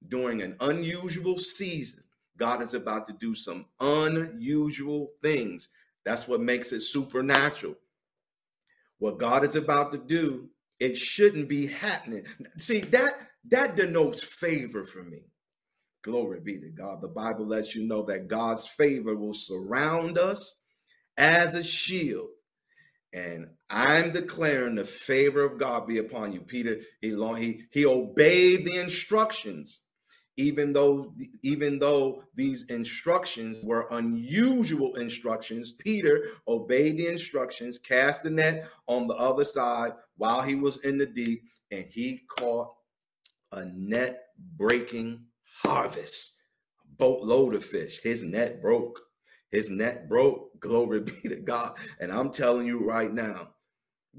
[0.10, 2.04] during an unusual season.
[2.36, 5.70] God is about to do some unusual things.
[6.04, 7.76] That's what makes it supernatural.
[8.98, 10.50] What God is about to do,
[10.82, 12.26] it shouldn't be happening.
[12.58, 13.14] See, that
[13.48, 15.22] that denotes favor for me.
[16.02, 17.02] Glory be to God.
[17.02, 20.62] The Bible lets you know that God's favor will surround us
[21.18, 22.30] as a shield.
[23.12, 26.42] And I'm declaring the favor of God be upon you.
[26.42, 29.82] Peter, he, he, he obeyed the instructions,
[30.38, 35.74] even though, even though these instructions were unusual instructions.
[35.74, 40.98] Peter obeyed the instructions, cast the net on the other side while he was in
[40.98, 42.72] the deep, and he caught
[43.54, 45.26] a net breaking
[45.64, 46.34] harvest,
[46.98, 48.00] boatload of fish.
[48.02, 49.00] His net broke.
[49.52, 50.48] His net broke.
[50.60, 51.78] Glory be to God.
[52.00, 53.50] And I'm telling you right now,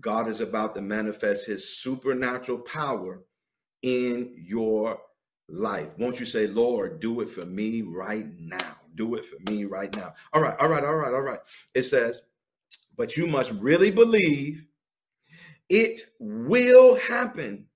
[0.00, 3.24] God is about to manifest his supernatural power
[3.83, 4.98] in your
[5.48, 5.88] life.
[5.98, 8.76] Won't you say, Lord, do it for me right now?
[8.94, 10.14] Do it for me right now.
[10.33, 11.40] All right, all right, all right, all right.
[11.74, 12.22] It says,
[12.96, 14.64] but you must really believe
[15.68, 17.66] it will happen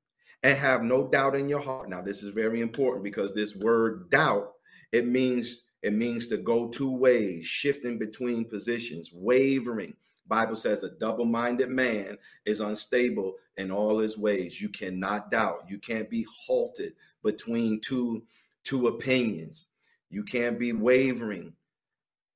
[0.45, 1.89] and have no doubt in your heart.
[1.89, 4.53] Now, this is very important because this word doubt,
[4.93, 9.95] it means it means to go two ways, shifting between positions, wavering.
[10.27, 14.61] Bible says a double-minded man is unstable in all his ways.
[14.61, 15.65] You cannot doubt.
[15.69, 18.23] You can't be halted between two
[18.63, 19.69] two opinions.
[20.11, 21.53] You can't be wavering.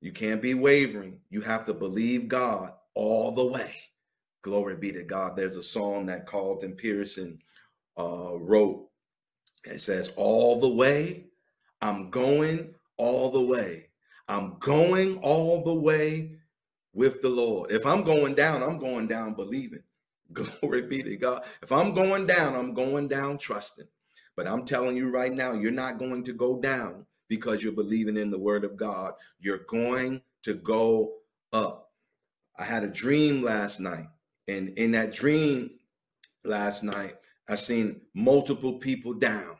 [0.00, 1.18] You can't be wavering.
[1.30, 3.74] You have to believe God all the way.
[4.42, 5.36] Glory be to God.
[5.36, 7.38] There's a song that Carlton Pearson
[7.98, 8.88] uh, wrote.
[9.64, 11.26] It says, All the way,
[11.80, 13.88] I'm going all the way.
[14.28, 16.32] I'm going all the way
[16.92, 17.70] with the Lord.
[17.70, 19.82] If I'm going down, I'm going down believing.
[20.32, 21.44] Glory be to God.
[21.62, 23.88] If I'm going down, I'm going down trusting.
[24.36, 28.16] But I'm telling you right now, you're not going to go down because you're believing
[28.16, 29.14] in the word of God.
[29.40, 31.14] You're going to go
[31.52, 31.90] up.
[32.58, 34.06] I had a dream last night.
[34.46, 35.70] And in that dream
[36.44, 37.16] last night,
[37.48, 39.56] I seen multiple people down.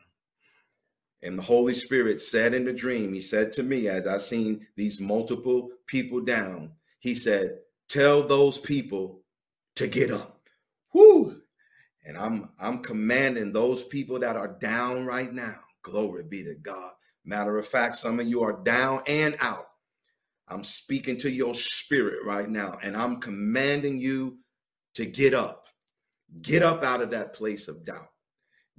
[1.21, 4.65] And the Holy Spirit said in the dream, He said to me, as I seen
[4.75, 9.21] these multiple people down, He said, Tell those people
[9.75, 10.39] to get up.
[10.93, 11.41] Whoo!
[12.05, 15.59] And I'm I'm commanding those people that are down right now.
[15.81, 16.91] Glory be to God.
[17.25, 19.67] Matter of fact, some of you are down and out.
[20.47, 24.39] I'm speaking to your spirit right now, and I'm commanding you
[24.95, 25.68] to get up.
[26.41, 28.09] Get up out of that place of doubt.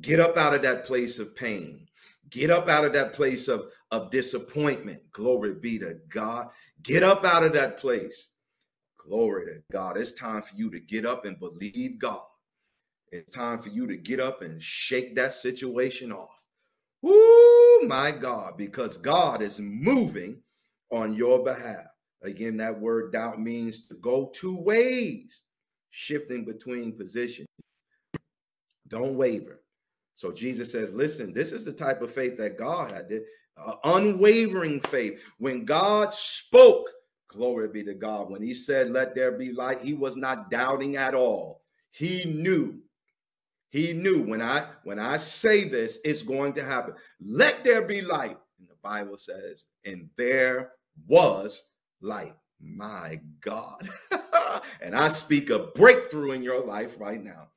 [0.01, 1.87] Get up out of that place of pain.
[2.31, 5.01] Get up out of that place of, of disappointment.
[5.13, 6.49] Glory be to God.
[6.83, 8.29] Get up out of that place.
[8.97, 9.97] Glory to God.
[9.97, 12.23] It's time for you to get up and believe God.
[13.13, 16.41] It's time for you to get up and shake that situation off.
[17.03, 20.41] Woo, my God, because God is moving
[20.93, 21.87] on your behalf.
[22.23, 25.43] Again, that word doubt means to go two ways,
[25.91, 27.49] shifting between positions.
[28.89, 29.63] Don't waver.
[30.15, 33.11] So Jesus says, listen, this is the type of faith that God had,
[33.57, 35.23] uh, unwavering faith.
[35.39, 36.91] When God spoke,
[37.29, 40.97] glory be to God, when he said, let there be light, he was not doubting
[40.97, 41.63] at all.
[41.93, 42.81] He knew
[43.71, 46.95] he knew when I when I say this, it's going to happen.
[47.21, 48.37] Let there be light.
[48.59, 50.73] And the Bible says, and there
[51.07, 51.63] was
[52.01, 52.35] light.
[52.61, 53.89] My God.
[54.83, 57.49] and I speak a breakthrough in your life right now.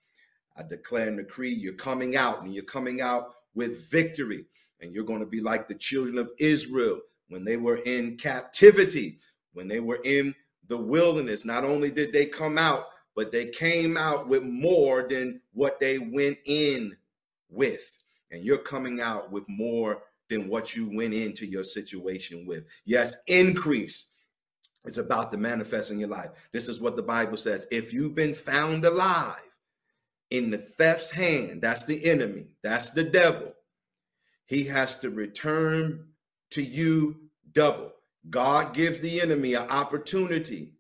[0.56, 4.46] I declare and decree you're coming out and you're coming out with victory.
[4.82, 9.20] And you're going to be like the children of Israel when they were in captivity,
[9.54, 10.36] when they were in
[10.68, 11.46] the wilderness.
[11.46, 16.00] Not only did they come out, but they came out with more than what they
[16.00, 16.96] went in
[17.50, 17.92] with.
[18.32, 22.66] And you're coming out with more than what you went into your situation with.
[22.86, 24.08] Yes, increase.
[24.86, 26.30] It's about to manifest in your life.
[26.52, 27.68] This is what the Bible says.
[27.72, 29.38] If you've been found alive
[30.30, 33.54] in the theft's hand, that's the enemy, that's the devil,
[34.46, 36.06] he has to return
[36.52, 37.16] to you
[37.54, 37.94] double.
[38.30, 40.74] God gives the enemy an opportunity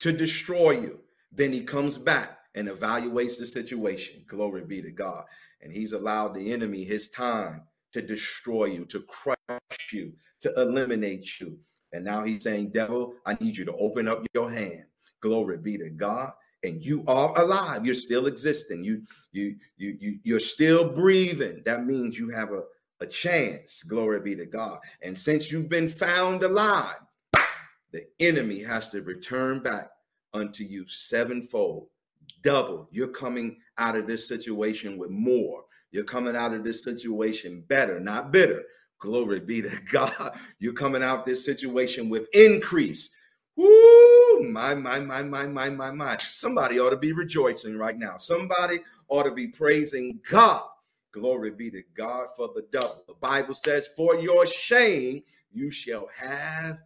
[0.00, 1.00] to destroy you.
[1.32, 4.24] Then he comes back and evaluates the situation.
[4.26, 5.24] Glory be to God.
[5.60, 11.40] And he's allowed the enemy his time to destroy you, to crush you, to eliminate
[11.40, 11.58] you.
[11.94, 14.84] And now he's saying, Devil, I need you to open up your hand.
[15.20, 16.32] Glory be to God.
[16.64, 17.86] And you are alive.
[17.86, 18.82] You're still existing.
[18.82, 19.02] You
[19.32, 21.62] you you you you're still breathing.
[21.64, 22.62] That means you have a,
[23.00, 23.84] a chance.
[23.84, 24.80] Glory be to God.
[25.02, 26.96] And since you've been found alive,
[27.92, 29.90] the enemy has to return back
[30.32, 31.86] unto you sevenfold,
[32.42, 32.88] double.
[32.90, 35.62] You're coming out of this situation with more.
[35.92, 38.64] You're coming out of this situation better, not bitter.
[39.04, 40.38] Glory be to God.
[40.58, 43.10] You're coming out this situation with increase.
[43.54, 44.48] Woo!
[44.48, 46.16] My, my, my, my, my, my, my.
[46.16, 48.16] Somebody ought to be rejoicing right now.
[48.16, 50.62] Somebody ought to be praising God.
[51.12, 53.04] Glory be to God for the double.
[53.06, 56.78] The Bible says, For your shame you shall have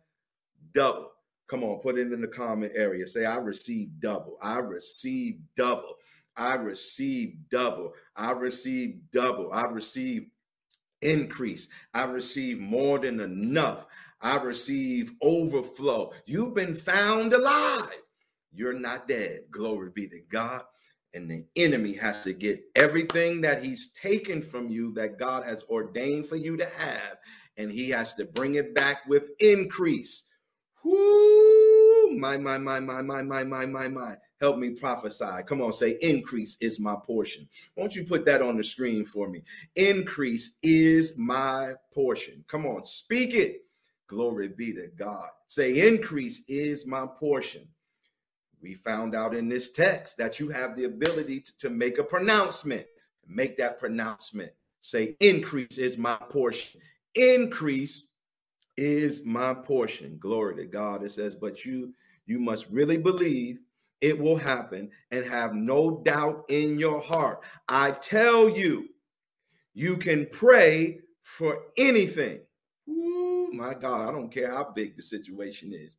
[0.74, 1.12] double.
[1.46, 3.06] Come on, put it in the comment area.
[3.06, 4.38] Say, I received double.
[4.42, 5.94] I received double.
[6.36, 7.92] I received double.
[8.16, 9.52] I received double.
[9.52, 10.26] I received
[11.02, 11.68] increase.
[11.94, 13.86] I received more than enough.
[14.20, 16.12] I receive overflow.
[16.26, 18.02] You've been found alive.
[18.52, 19.42] You're not dead.
[19.50, 20.62] Glory be to God.
[21.14, 25.64] And the enemy has to get everything that he's taken from you that God has
[25.70, 27.16] ordained for you to have,
[27.56, 30.24] and he has to bring it back with increase.
[30.84, 34.16] Whoo, my, my, my, my, my, my, my, my, my.
[34.40, 35.42] Help me prophesy.
[35.46, 37.48] Come on, say, increase is my portion.
[37.76, 39.42] Won't you put that on the screen for me?
[39.74, 42.44] Increase is my portion.
[42.46, 43.64] Come on, speak it.
[44.06, 45.28] Glory be to God.
[45.48, 47.66] Say, increase is my portion.
[48.62, 52.04] We found out in this text that you have the ability to, to make a
[52.04, 52.86] pronouncement.
[53.26, 54.52] Make that pronouncement.
[54.80, 56.80] Say, increase is my portion.
[57.14, 58.08] Increase
[58.76, 60.16] is my portion.
[60.18, 61.02] Glory to God.
[61.02, 61.92] It says, but you
[62.26, 63.58] you must really believe
[64.00, 67.42] it will happen and have no doubt in your heart.
[67.68, 68.88] I tell you,
[69.74, 72.40] you can pray for anything.
[72.88, 75.96] Ooh, my God, I don't care how big the situation is.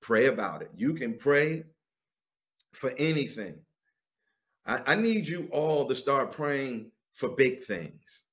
[0.00, 0.70] Pray about it.
[0.76, 1.64] You can pray
[2.72, 3.54] for anything.
[4.66, 8.24] I, I need you all to start praying for big things.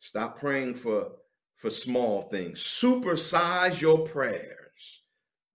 [0.00, 1.12] Stop praying for
[1.56, 2.62] for small things.
[2.62, 4.63] Supersize your prayers.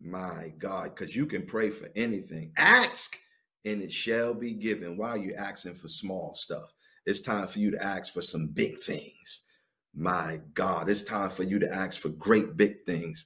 [0.01, 2.51] My God, because you can pray for anything.
[2.57, 3.17] Ask
[3.65, 4.97] and it shall be given.
[4.97, 6.73] Why are you asking for small stuff?
[7.05, 9.41] It's time for you to ask for some big things.
[9.93, 13.25] My God, it's time for you to ask for great big things,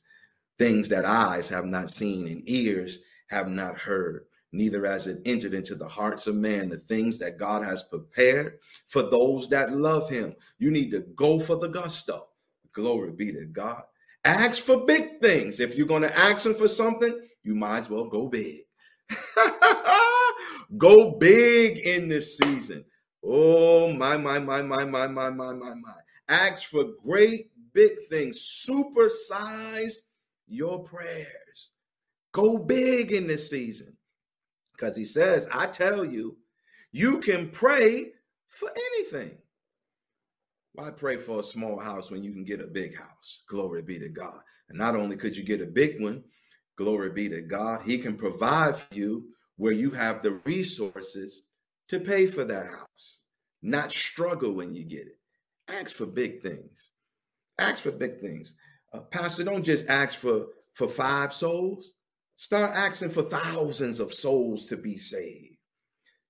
[0.57, 5.53] things that eyes have not seen and ears have not heard, neither has it entered
[5.53, 10.09] into the hearts of man the things that God has prepared for those that love
[10.09, 10.33] him.
[10.59, 12.27] You need to go for the gusto.
[12.71, 13.83] Glory be to God.
[14.25, 15.59] Ask for big things.
[15.59, 18.61] If you're going to ask him for something, you might as well go big.
[20.77, 22.85] go big in this season.
[23.23, 25.93] Oh, my, my, my, my, my, my, my, my, my.
[26.29, 28.65] Ask for great big things.
[28.69, 29.95] Supersize
[30.47, 31.71] your prayers.
[32.31, 33.95] Go big in this season.
[34.73, 36.37] Because he says, I tell you,
[36.91, 38.11] you can pray
[38.49, 39.37] for anything.
[40.73, 43.43] Why pray for a small house when you can get a big house?
[43.47, 44.39] Glory be to God.
[44.69, 46.23] And not only could you get a big one,
[46.77, 49.25] glory be to God, He can provide for you
[49.57, 51.43] where you have the resources
[51.89, 53.19] to pay for that house,
[53.61, 55.19] not struggle when you get it.
[55.67, 56.89] Ask for big things.
[57.59, 58.55] Ask for big things.
[58.93, 61.91] Uh, Pastor, don't just ask for, for five souls.
[62.37, 65.57] Start asking for thousands of souls to be saved.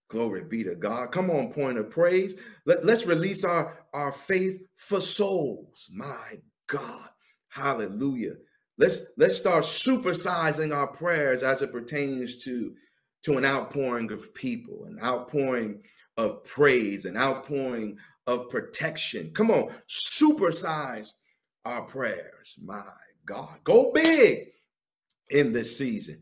[0.10, 1.12] Glory be to God.
[1.12, 2.36] Come on, point of praise.
[2.66, 5.88] Let, let's release our, our faith for souls.
[5.92, 7.10] My God.
[7.50, 8.34] Hallelujah.
[8.78, 12.74] Let's let's start supersizing our prayers as it pertains to,
[13.24, 15.82] to an outpouring of people, an outpouring
[16.18, 19.32] of praise, an outpouring of protection.
[19.36, 21.12] Come on, supersize
[21.66, 22.56] our prayers.
[22.62, 22.84] My
[23.26, 23.58] God.
[23.64, 24.48] Go big
[25.30, 26.20] in this season.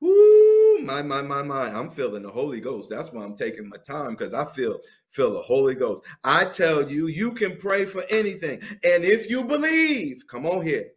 [0.00, 0.43] Woo,
[0.84, 1.68] my, my, my, my.
[1.68, 2.90] I'm feeling the Holy Ghost.
[2.90, 4.78] That's why I'm taking my time because I feel
[5.10, 6.02] feel the Holy Ghost.
[6.24, 8.60] I tell you, you can pray for anything.
[8.82, 10.88] And if you believe, come on here,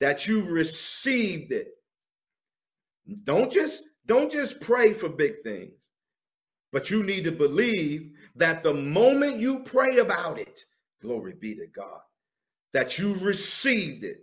[0.00, 1.68] that you've received it.
[3.24, 5.90] Don't just don't just pray for big things,
[6.72, 10.64] but you need to believe that the moment you pray about it,
[11.02, 12.00] glory be to God,
[12.72, 14.20] that you've received it.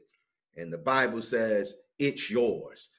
[0.56, 2.90] And the Bible says it's yours.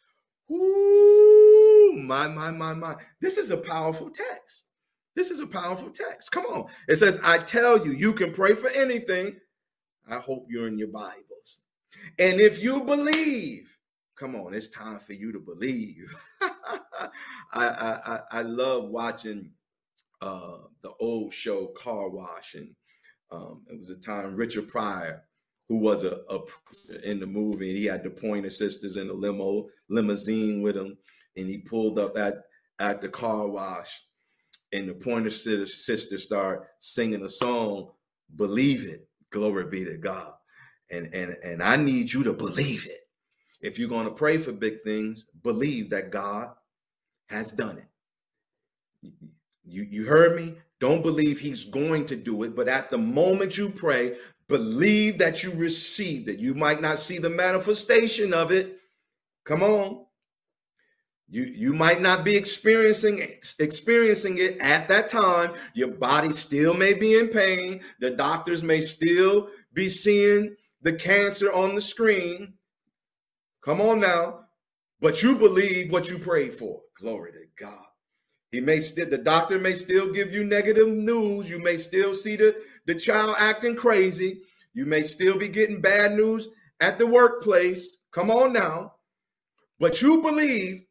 [1.97, 2.97] My, my, my, my.
[3.21, 4.65] This is a powerful text.
[5.15, 6.31] This is a powerful text.
[6.31, 6.67] Come on.
[6.89, 9.37] It says, I tell you, you can pray for anything.
[10.09, 11.61] I hope you're in your Bibles.
[12.19, 13.77] And if you believe,
[14.17, 16.15] come on, it's time for you to believe.
[16.43, 17.11] I,
[17.53, 19.51] I, I love watching
[20.21, 22.71] uh, the old show Car Wash, and
[23.31, 25.23] um, it was a time Richard Pryor
[25.69, 26.41] who was a, a
[27.05, 27.71] in the movie.
[27.71, 30.97] And he had the Pointer Sisters in the limo limousine with him,
[31.37, 32.45] and he pulled up at
[32.79, 34.03] at the car wash,
[34.73, 37.93] and the Pointer Sisters start singing a song,
[38.37, 40.33] "Believe It." Glory be to God.
[40.91, 43.01] And and and I need you to believe it.
[43.61, 46.51] If you're going to pray for big things, believe that God
[47.29, 49.13] has done it.
[49.65, 50.55] You you heard me?
[50.79, 54.17] Don't believe he's going to do it, but at the moment you pray,
[54.49, 56.39] Believe that you received it.
[56.39, 58.79] You might not see the manifestation of it.
[59.45, 60.06] Come on.
[61.29, 63.19] You, you might not be experiencing
[63.59, 65.55] experiencing it at that time.
[65.75, 67.81] Your body still may be in pain.
[68.01, 72.55] The doctors may still be seeing the cancer on the screen.
[73.61, 74.45] Come on now.
[75.01, 76.81] But you believe what you prayed for.
[76.99, 77.87] Glory to God.
[78.53, 81.51] He may still the doctor may still give you negative news.
[81.51, 82.57] You may still see the
[82.87, 84.43] the child acting crazy.
[84.75, 86.49] You may still be getting bad news
[86.81, 88.05] at the workplace.
[88.13, 88.93] Come on now.
[89.81, 90.85] But you believe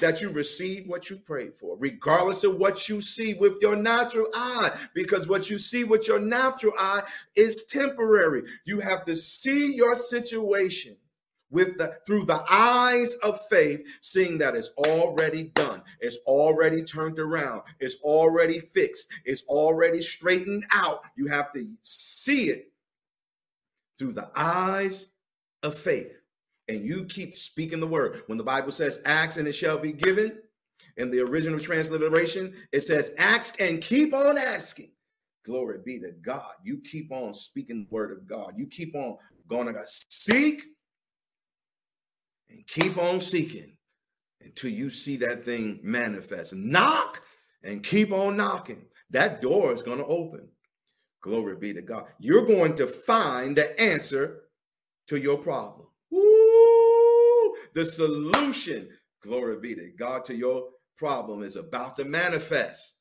[0.00, 4.26] that you receive what you pray for, regardless of what you see with your natural
[4.34, 7.02] eye, because what you see with your natural eye
[7.34, 8.42] is temporary.
[8.64, 10.96] You have to see your situation
[11.50, 17.18] with the through the eyes of faith seeing that it's already done it's already turned
[17.18, 22.70] around it's already fixed it's already straightened out you have to see it
[23.98, 25.06] through the eyes
[25.62, 26.17] of faith
[26.68, 29.92] and you keep speaking the word when the bible says ask and it shall be
[29.92, 30.38] given
[30.96, 34.90] in the original transliteration it says ask and keep on asking
[35.44, 39.16] glory be to god you keep on speaking the word of god you keep on
[39.48, 40.62] going to god seek
[42.50, 43.76] and keep on seeking
[44.42, 46.54] until you see that thing manifest.
[46.54, 47.22] Knock
[47.62, 48.82] and keep on knocking.
[49.10, 50.48] That door is going to open.
[51.22, 52.06] Glory be to God.
[52.18, 54.42] You're going to find the answer
[55.08, 55.87] to your problem.
[57.74, 58.88] The solution,
[59.22, 62.96] glory be to God, to your problem is about to manifest.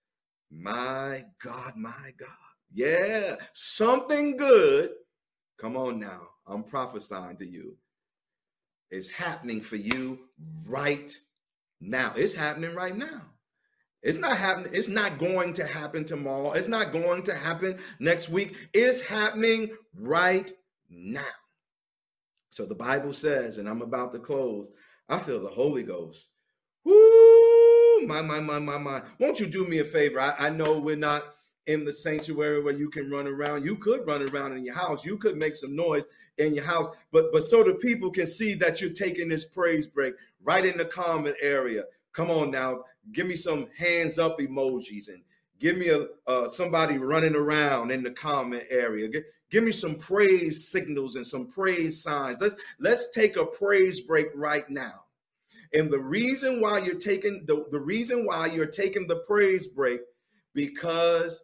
[0.52, 2.30] My God, my God.
[2.74, 4.92] Yeah, something good.
[5.60, 6.30] Come on now.
[6.48, 7.76] I'm prophesying to you
[8.92, 10.20] It's happening for you
[10.66, 11.16] right
[11.82, 12.14] now.
[12.16, 13.22] It's happening right now.
[14.04, 14.72] It's not happening.
[14.74, 16.54] It's not going to happen tomorrow.
[16.54, 18.56] It's not going to happen next week.
[18.74, 20.52] It's happening right
[20.90, 21.24] now.
[22.50, 24.70] So the Bible says, and I'm about to close,
[25.10, 26.30] I feel the Holy Ghost.
[26.84, 28.06] Woo!
[28.06, 29.02] My, my, my, my, my.
[29.20, 30.20] Won't you do me a favor?
[30.20, 31.24] I, I know we're not
[31.66, 33.66] in the sanctuary where you can run around.
[33.66, 35.04] You could run around in your house.
[35.04, 36.06] You could make some noise
[36.38, 39.88] in your house, but but so the people can see that you're taking this praise
[39.88, 41.84] break right in the comment area.
[42.14, 45.22] Come on now, give me some hands up emojis and
[45.60, 49.08] give me a uh, somebody running around in the comment area.
[49.08, 52.40] Give, give me some praise signals and some praise signs.
[52.42, 55.04] Let's let's take a praise break right now.
[55.74, 60.02] And the reason why you're taking the, the reason why you're taking the praise break
[60.54, 61.44] because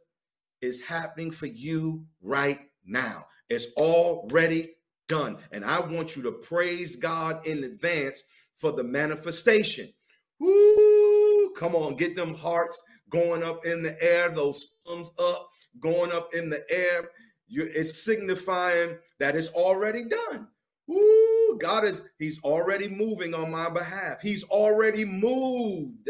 [0.62, 3.26] it's happening for you right now.
[3.50, 4.76] It's already
[5.08, 5.38] done.
[5.52, 8.24] And I want you to praise God in advance
[8.56, 9.94] for the manifestation.
[10.40, 11.52] Woo!
[11.56, 12.82] Come on, get them hearts
[13.14, 15.50] going up in the air, those thumbs up
[15.80, 17.10] going up in the air.
[17.48, 20.48] You're, it's signifying that it's already done.
[20.88, 21.58] Woo!
[21.60, 24.22] God is, He's already moving on my behalf.
[24.22, 26.10] He's already moved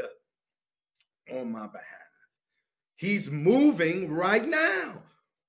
[1.32, 1.88] on my behalf.
[2.95, 5.04] He's moving right now.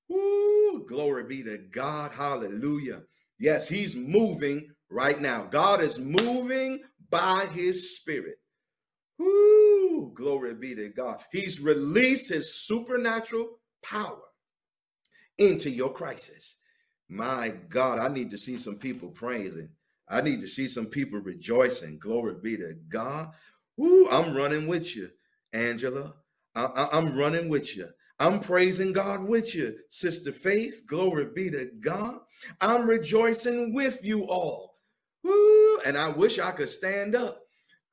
[0.09, 0.85] Woo!
[0.87, 2.13] Glory be to God.
[2.13, 3.03] Hallelujah.
[3.39, 5.45] Yes, He's moving right now.
[5.45, 6.81] God is moving
[7.11, 8.37] by His Spirit.
[9.19, 9.54] Woo!
[10.15, 11.23] Glory be to God.
[11.33, 14.23] He's released His supernatural power
[15.39, 16.57] into your crisis.
[17.09, 19.69] My God, I need to see some people praising.
[20.09, 21.99] I need to see some people rejoicing.
[21.99, 23.31] Glory be to God.
[23.77, 25.11] Woo, I'm running with you,
[25.53, 26.15] Angela.
[26.55, 27.89] I, am running with you.
[28.21, 30.83] I'm praising God with you, Sister Faith.
[30.87, 32.21] Glory be to God.
[32.61, 34.79] I'm rejoicing with you all.
[35.25, 37.41] Woo, and I wish I could stand up.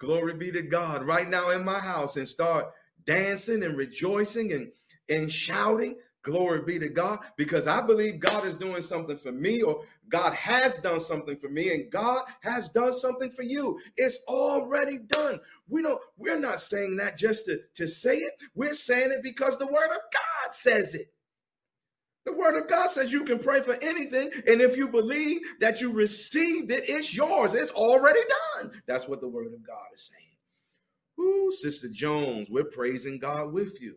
[0.02, 2.72] Glory be to God right now in my house and start
[3.06, 4.72] dancing and rejoicing and,
[5.10, 5.96] and shouting.
[6.24, 10.34] Glory be to God, because I believe God is doing something for me, or God
[10.34, 13.80] has done something for me, and God has done something for you.
[13.96, 15.40] It's already done.
[15.70, 18.34] We don't, we're not saying that just to, to say it.
[18.56, 21.14] We're saying it because the word of God says it.
[22.26, 25.82] The word of God says you can pray for anything, and if you believe that
[25.82, 27.56] you received it, it's yours.
[27.56, 28.20] It's already
[28.60, 28.72] done.
[28.86, 30.28] That's what the word of God is saying.
[31.20, 33.96] Ooh, Sister Jones, we're praising God with you.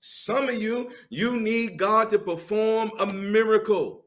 [0.00, 4.04] Some of you, you need God to perform a miracle.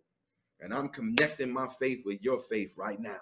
[0.62, 3.20] And I'm connecting my faith with your faith right now.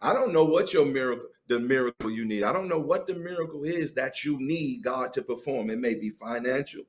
[0.00, 2.42] I don't know what your miracle, the miracle you need.
[2.42, 5.70] I don't know what the miracle is that you need God to perform.
[5.70, 6.82] It may be financial.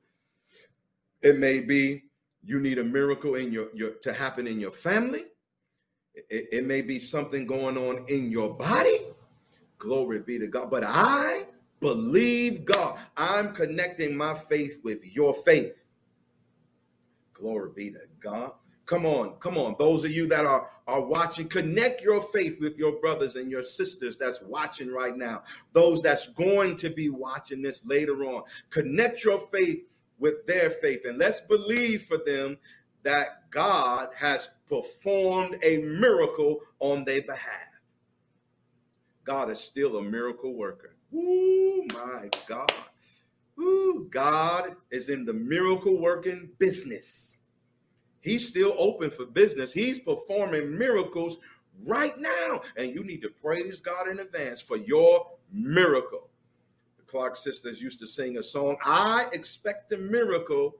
[1.21, 2.03] It may be
[2.45, 5.25] you need a miracle in your, your to happen in your family.
[6.15, 8.99] It, it may be something going on in your body.
[9.77, 10.69] Glory be to God.
[10.69, 11.45] But I
[11.83, 12.97] Believe God.
[13.17, 15.83] I'm connecting my faith with your faith.
[17.33, 18.53] Glory be to God.
[18.85, 19.75] Come on, come on.
[19.77, 23.63] Those of you that are, are watching, connect your faith with your brothers and your
[23.63, 25.43] sisters that's watching right now.
[25.73, 28.43] Those that's going to be watching this later on.
[28.69, 29.83] Connect your faith
[30.19, 31.01] with their faith.
[31.05, 32.57] And let's believe for them
[33.03, 37.67] that God has performed a miracle on their behalf.
[39.25, 40.95] God is still a miracle worker.
[41.15, 42.71] Oh my God.
[43.59, 47.37] Ooh, God is in the miracle working business.
[48.21, 49.73] He's still open for business.
[49.73, 51.37] He's performing miracles
[51.85, 52.61] right now.
[52.77, 56.29] And you need to praise God in advance for your miracle.
[57.03, 60.75] The Clark sisters used to sing a song, I expect a miracle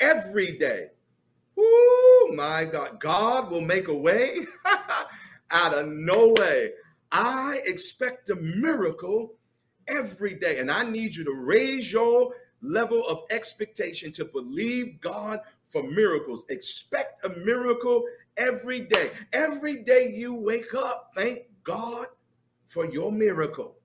[0.00, 0.88] every day.
[1.58, 3.00] Oh my God.
[3.00, 4.40] God will make a way
[5.50, 6.72] out of no way.
[7.10, 9.34] I expect a miracle
[9.88, 10.58] every day.
[10.58, 16.44] And I need you to raise your level of expectation to believe God for miracles.
[16.50, 18.04] Expect a miracle
[18.36, 19.10] every day.
[19.32, 22.06] Every day you wake up, thank God
[22.66, 23.76] for your miracle.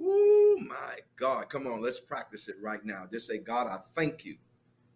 [0.00, 1.48] Oh my God.
[1.48, 3.06] Come on, let's practice it right now.
[3.10, 4.36] Just say, God, I thank you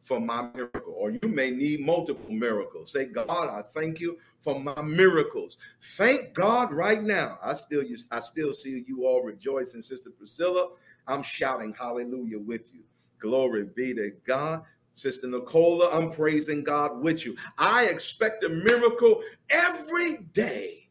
[0.00, 0.94] for my miracle.
[0.96, 2.92] Or you may need multiple miracles.
[2.92, 5.58] Say, God, I thank you for my miracles.
[5.96, 7.38] Thank God right now.
[7.42, 10.70] I still I still see you all rejoicing, Sister Priscilla.
[11.06, 12.82] I'm shouting hallelujah with you.
[13.20, 14.62] Glory be to God.
[14.94, 17.36] Sister Nicola, I'm praising God with you.
[17.58, 20.89] I expect a miracle every day.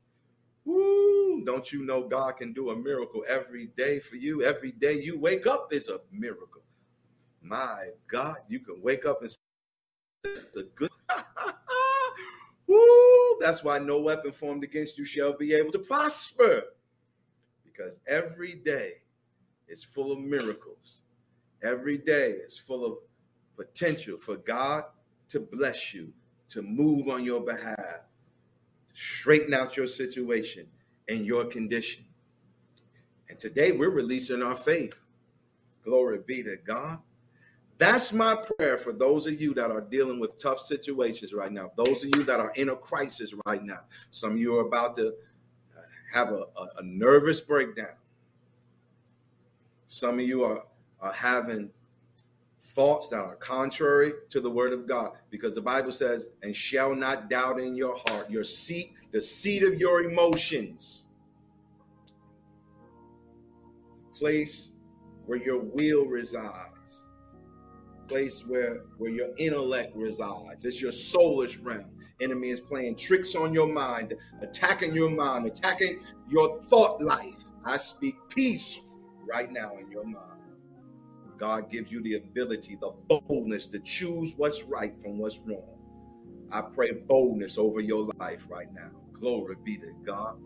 [0.69, 4.43] Woo, don't you know God can do a miracle every day for you?
[4.43, 6.61] Every day you wake up is a miracle.
[7.41, 9.35] My God, you can wake up and
[10.53, 10.91] the good.
[12.67, 16.61] Woo, that's why no weapon formed against you shall be able to prosper.
[17.63, 18.91] Because every day
[19.67, 20.99] is full of miracles.
[21.63, 22.97] Every day is full of
[23.57, 24.83] potential for God
[25.29, 26.13] to bless you,
[26.49, 28.01] to move on your behalf,
[28.93, 30.67] straighten out your situation
[31.07, 32.05] and your condition.
[33.29, 34.95] And today we're releasing our faith.
[35.83, 36.99] Glory be to God.
[37.77, 41.71] That's my prayer for those of you that are dealing with tough situations right now.
[41.77, 43.79] Those of you that are in a crisis right now.
[44.11, 45.81] Some of you are about to uh,
[46.11, 47.95] have a, a, a nervous breakdown.
[49.87, 50.63] Some of you are,
[50.99, 51.69] are having
[52.79, 56.95] thoughts that are contrary to the word of God because the Bible says, and shall
[56.95, 61.03] not doubt in your heart, your seat, the seat of your emotions,
[64.13, 64.69] place
[65.25, 67.03] where your will resides
[68.07, 70.65] place where where your intellect resides.
[70.65, 71.91] It's your soulish realm.
[72.21, 75.99] Enemy is playing tricks on your mind, attacking your mind, attacking
[76.29, 77.43] your thought life.
[77.65, 78.79] I speak peace
[79.27, 80.38] right now in your mind.
[81.39, 85.77] God gives you the ability, the boldness to choose what's right from what's wrong.
[86.51, 88.89] I pray boldness over your life right now.
[89.13, 90.37] Glory be to God.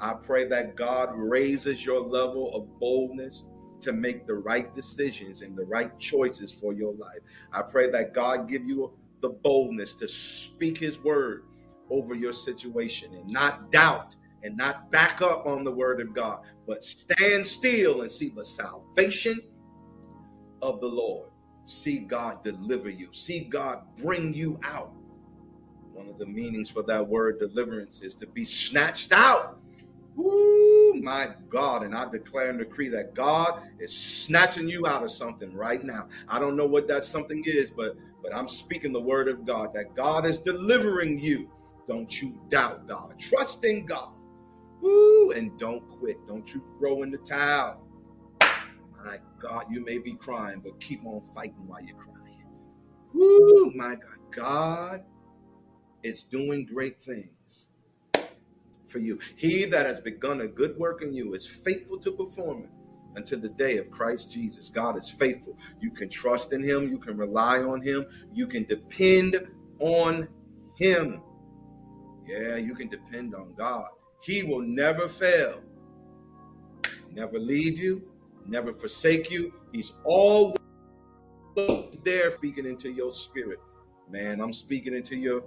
[0.00, 3.44] I pray that God raises your level of boldness
[3.82, 7.20] to make the right decisions and the right choices for your life.
[7.52, 11.44] I pray that God give you the boldness to speak his word
[11.90, 16.40] over your situation and not doubt and not back up on the word of God,
[16.66, 19.40] but stand still and see the salvation
[20.62, 21.30] of the Lord.
[21.64, 23.08] See God deliver you.
[23.12, 24.92] See God bring you out.
[25.92, 29.60] One of the meanings for that word deliverance is to be snatched out
[30.18, 31.82] Ooh, my God.
[31.82, 36.08] And I declare and decree that God is snatching you out of something right now.
[36.28, 39.72] I don't know what that something is, but but I'm speaking the word of God
[39.74, 41.48] that God is delivering you.
[41.88, 43.18] Don't you doubt God.
[43.18, 44.12] Trust in God.
[44.84, 46.18] Ooh, and don't quit.
[46.26, 47.82] Don't you throw in the towel.
[49.04, 52.20] My God, you may be crying, but keep on fighting while you're crying.
[53.16, 54.18] Ooh, my God.
[54.30, 55.04] God
[56.02, 57.68] is doing great things
[58.86, 59.18] for you.
[59.36, 62.70] He that has begun a good work in you is faithful to perform it
[63.16, 64.68] until the day of Christ Jesus.
[64.68, 65.56] God is faithful.
[65.80, 69.48] You can trust in him, you can rely on him, you can depend
[69.80, 70.28] on
[70.76, 71.22] him.
[72.26, 73.88] Yeah, you can depend on God.
[74.22, 75.60] He will never fail,
[77.10, 78.09] never leave you,
[78.50, 79.52] never forsake you.
[79.72, 80.56] He's always
[82.04, 83.58] there speaking into your spirit.
[84.10, 85.42] Man, I'm speaking into your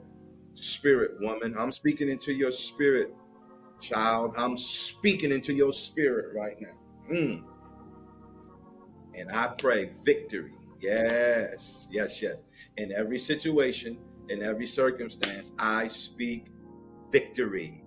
[0.55, 1.55] spirit, woman.
[1.57, 3.13] I'm speaking into your spirit,
[3.83, 7.11] Child, I'm speaking into your spirit right now.
[7.11, 7.43] Mm.
[9.13, 10.53] And I pray victory.
[10.79, 12.43] Yes, yes, yes.
[12.77, 13.97] In every situation,
[14.29, 16.47] in every circumstance, I speak
[17.11, 17.83] victory.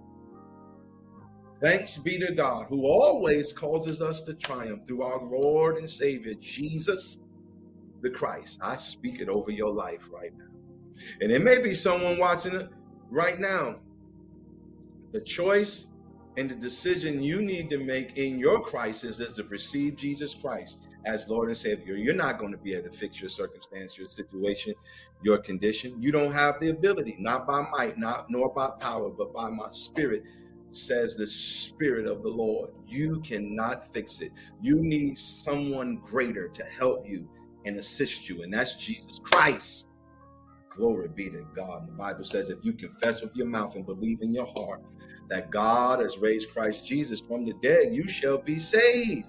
[1.61, 6.35] Thanks be to God who always causes us to triumph through our Lord and Savior,
[6.35, 7.19] Jesus
[8.03, 8.59] the Christ.
[8.63, 10.45] I speak it over your life right now.
[11.21, 12.69] And it may be someone watching it
[13.11, 13.77] right now
[15.13, 15.87] the choice
[16.37, 20.81] and the decision you need to make in your crisis is to receive Jesus Christ
[21.07, 21.95] as Lord and Savior.
[21.95, 24.75] You're not going to be able to fix your circumstance, your situation,
[25.23, 26.03] your condition.
[26.03, 29.69] You don't have the ability, not by might, not nor by power, but by my
[29.71, 30.25] spirit,
[30.73, 32.71] says the Spirit of the Lord.
[32.87, 34.33] You cannot fix it.
[34.61, 37.29] You need someone greater to help you
[37.65, 39.87] and assist you, and that's Jesus Christ.
[40.71, 41.89] Glory be to God.
[41.89, 44.83] The Bible says if you confess with your mouth and believe in your heart
[45.29, 49.27] that God has raised Christ Jesus from the dead, you shall be saved.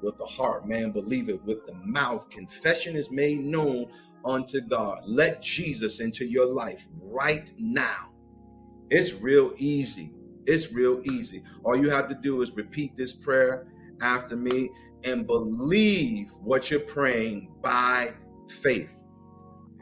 [0.00, 1.44] With the heart, man believe it.
[1.44, 3.90] With the mouth, confession is made known
[4.24, 5.02] unto God.
[5.04, 8.10] Let Jesus into your life right now.
[8.90, 10.12] It's real easy.
[10.48, 11.44] It's real easy.
[11.64, 13.68] All you have to do is repeat this prayer
[14.02, 14.70] after me
[15.04, 18.14] and believe what you're praying by
[18.62, 18.90] faith.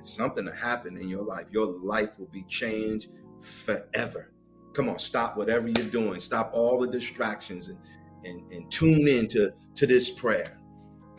[0.05, 1.47] something to happen in your life.
[1.53, 3.11] Your life will be changed
[3.43, 4.33] forever.
[4.75, 6.21] Come on, stop whatever you're doing.
[6.21, 7.79] Stop all the distractions and,
[8.25, 10.59] and, and tune in to, to this prayer.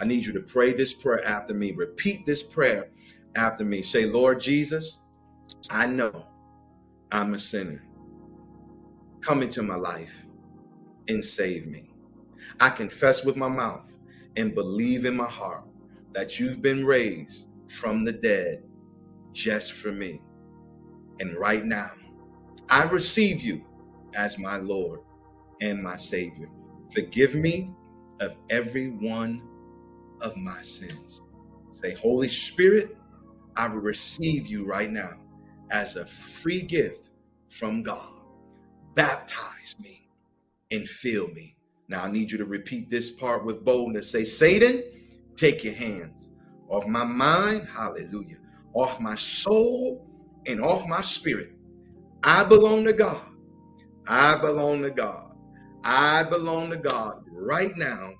[0.02, 1.74] I need you to pray this prayer after me.
[1.74, 2.90] Repeat this prayer
[3.36, 3.84] after me.
[3.84, 5.00] Say, Lord Jesus,
[5.72, 6.26] I know
[7.12, 7.84] I'm a sinner.
[9.22, 10.14] Come into my life
[11.10, 11.92] and save me.
[12.60, 13.90] I confess with my mouth
[14.38, 15.66] and believe in my heart
[16.14, 18.64] that you've been raised from the dead
[19.34, 20.22] just for me.
[21.20, 21.92] And right now,
[22.70, 23.64] I receive you
[24.16, 25.02] as my Lord
[25.62, 26.50] and my Savior.
[26.94, 27.72] Forgive me
[28.22, 29.42] of every one
[30.22, 31.22] of my sins.
[31.74, 32.98] Say, Holy Spirit,
[33.58, 35.12] I receive you right now
[35.72, 37.12] as a free gift
[37.50, 38.17] from God.
[38.98, 40.10] Baptize me
[40.72, 41.58] and fill me.
[41.90, 44.12] Now I need you to repeat this part with boldness.
[44.12, 44.84] Say, Satan,
[45.38, 46.32] take your hands
[46.70, 48.40] off my mind, hallelujah,
[48.76, 50.08] off my soul,
[50.48, 51.52] and off my spirit
[52.24, 53.22] I belong to God.
[54.08, 55.34] I belong to God.
[55.84, 58.14] I belong to God right now.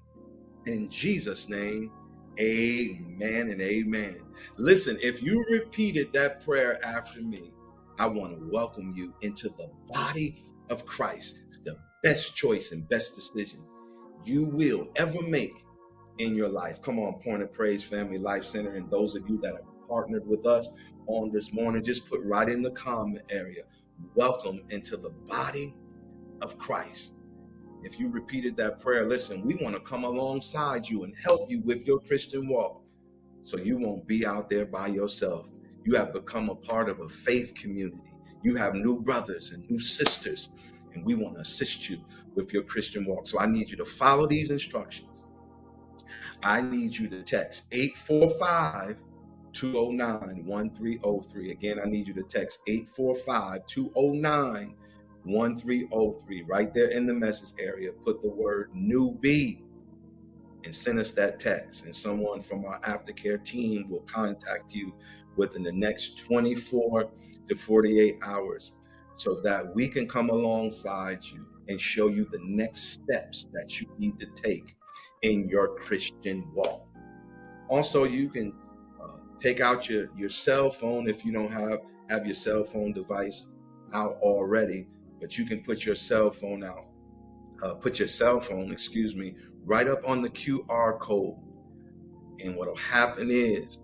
[0.68, 1.92] In Jesus' name,
[2.40, 4.22] amen and amen.
[4.58, 7.54] Listen, if you repeated that prayer after me,
[8.00, 11.40] I want to welcome you into the body of Christ.
[11.48, 13.62] It's the best choice and best decision
[14.28, 15.64] you will ever make
[16.20, 16.82] in your life.
[16.82, 20.28] Come on, Pointe of Praise Family Life Center, and those of you that have partnered
[20.28, 20.70] with us
[21.08, 23.64] on this morning, just put right in the comment area.
[24.16, 25.74] Welcome into the body
[26.42, 27.14] of Christ.
[27.84, 31.62] If you repeated that prayer, listen, we want to come alongside you and help you
[31.62, 32.84] with your Christian walk
[33.44, 35.50] so you won't be out there by yourself.
[35.86, 38.07] You have become a part of a faith community.
[38.44, 40.50] You have new brothers and new sisters,
[40.94, 42.00] and we want to assist you
[42.36, 43.28] with your Christian walk.
[43.28, 45.24] So I need you to follow these instructions.
[46.44, 48.98] I need you to text 845
[49.54, 51.52] 209 1303.
[51.52, 54.76] Again, I need you to text 845 209
[55.24, 56.44] 1303.
[56.44, 59.62] Right there in the message area, put the word newbie
[60.64, 61.86] and send us that text.
[61.86, 64.94] And someone from our aftercare team will contact you
[65.36, 67.10] within the next 24
[67.48, 68.72] to 48 hours
[69.16, 73.88] so that we can come alongside you and show you the next steps that you
[73.98, 74.76] need to take
[75.24, 76.86] in your Christian walk.
[77.70, 78.54] Also, you can
[79.02, 81.80] uh, take out your, your cell phone if you don't have,
[82.10, 83.48] have your cell phone device
[83.94, 84.88] out already,
[85.20, 86.86] but you can put your cell phone out,
[87.64, 89.36] uh, put your cell phone, excuse me,
[89.66, 91.36] right up on the QR code.
[92.44, 93.80] And what'll happen is,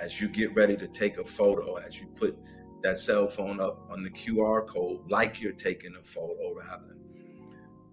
[0.00, 2.36] as you get ready to take a photo, as you put
[2.84, 6.96] that cell phone up on the QR code, like you're taking a photo, rather,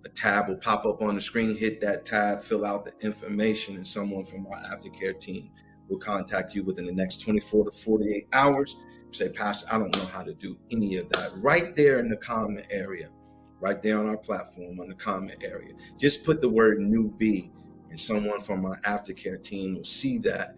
[0.05, 1.57] a tab will pop up on the screen.
[1.57, 5.49] Hit that tab, fill out the information, and someone from our aftercare team
[5.89, 8.75] will contact you within the next 24 to 48 hours.
[9.11, 11.31] say, Pastor, I don't know how to do any of that.
[11.37, 13.09] Right there in the comment area
[13.61, 15.73] right there on our platform on the comment area.
[15.97, 17.51] Just put the word newbie,
[17.89, 20.57] and someone from our aftercare team will see that.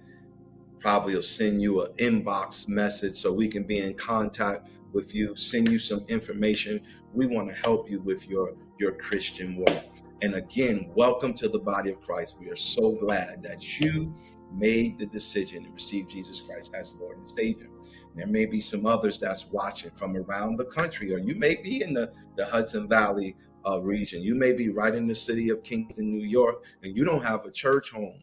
[0.84, 5.34] Probably will send you an inbox message so we can be in contact with you,
[5.34, 6.81] send you some information.
[7.13, 9.86] We want to help you with your, your Christian walk.
[10.21, 12.36] And again, welcome to the body of Christ.
[12.38, 14.13] We are so glad that you
[14.53, 17.69] made the decision to receive Jesus Christ as Lord and Savior.
[18.13, 21.81] There may be some others that's watching from around the country, or you may be
[21.81, 24.21] in the, the Hudson Valley uh, region.
[24.21, 27.45] You may be right in the city of Kingston, New York, and you don't have
[27.45, 28.21] a church home.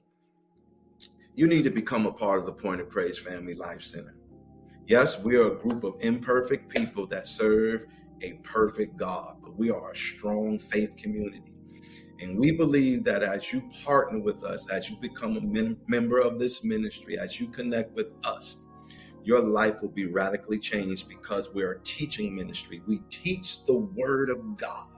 [1.36, 4.16] You need to become a part of the Pointe of Praise Family Life Center.
[4.86, 7.86] Yes, we are a group of imperfect people that serve
[8.22, 11.54] a perfect God, but we are a strong faith community.
[12.18, 16.38] And we believe that as you partner with us, as you become a member of
[16.38, 18.58] this ministry, as you connect with us,
[19.22, 22.82] your life will be radically changed because we're teaching ministry.
[22.86, 24.88] We teach the word of God.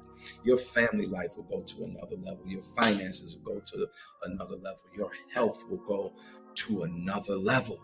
[0.45, 2.43] Your family life will go to another level.
[2.47, 3.89] Your finances will go to
[4.25, 4.83] another level.
[4.97, 6.13] Your health will go
[6.55, 7.81] to another level.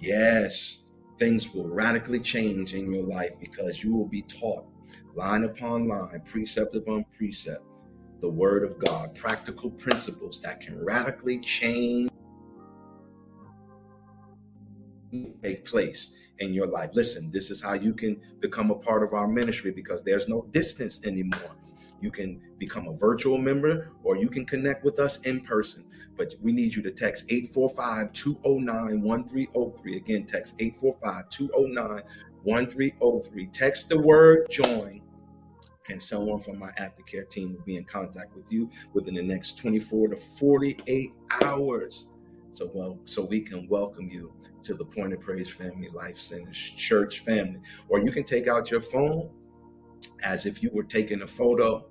[0.00, 0.84] Yes,
[1.18, 4.66] things will radically change in your life because you will be taught
[5.14, 7.64] line upon line, precept upon precept,
[8.20, 12.10] the word of God, practical principles that can radically change
[15.42, 16.90] take place in your life.
[16.92, 20.42] Listen, this is how you can become a part of our ministry because there's no
[20.50, 21.56] distance anymore.
[22.00, 25.84] You can become a virtual member or you can connect with us in person.
[26.16, 29.96] But we need you to text 845 209 1303.
[29.96, 32.02] Again, text 845 209
[32.42, 33.46] 1303.
[33.48, 35.02] Text the word join,
[35.90, 39.58] and someone from my aftercare team will be in contact with you within the next
[39.58, 41.10] 24 to 48
[41.42, 42.06] hours.
[42.50, 44.32] So well, so we can welcome you
[44.62, 47.60] to the Pointe of Praise Family Life Center church family.
[47.88, 49.30] Or you can take out your phone
[50.22, 51.86] as if you were taking a photo,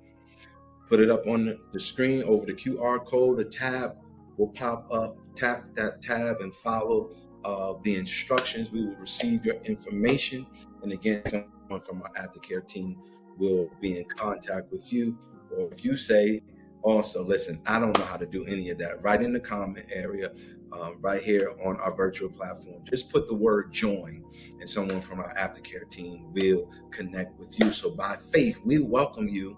[0.87, 3.97] put it up on the screen over the QR code, a tab
[4.37, 5.17] will pop up.
[5.35, 7.09] Tap that tab and follow
[7.43, 8.71] uh, the instructions.
[8.71, 10.47] We will receive your information.
[10.81, 12.97] And again, someone from our aftercare team
[13.37, 15.17] will be in contact with you.
[15.51, 16.41] Or if you say,
[16.83, 19.01] also, listen, I don't know how to do any of that.
[19.01, 20.31] Write in the comment area
[20.71, 22.83] um, right here on our virtual platform.
[22.83, 24.23] Just put the word join,
[24.59, 27.71] and someone from our aftercare team will connect with you.
[27.71, 29.57] So, by faith, we welcome you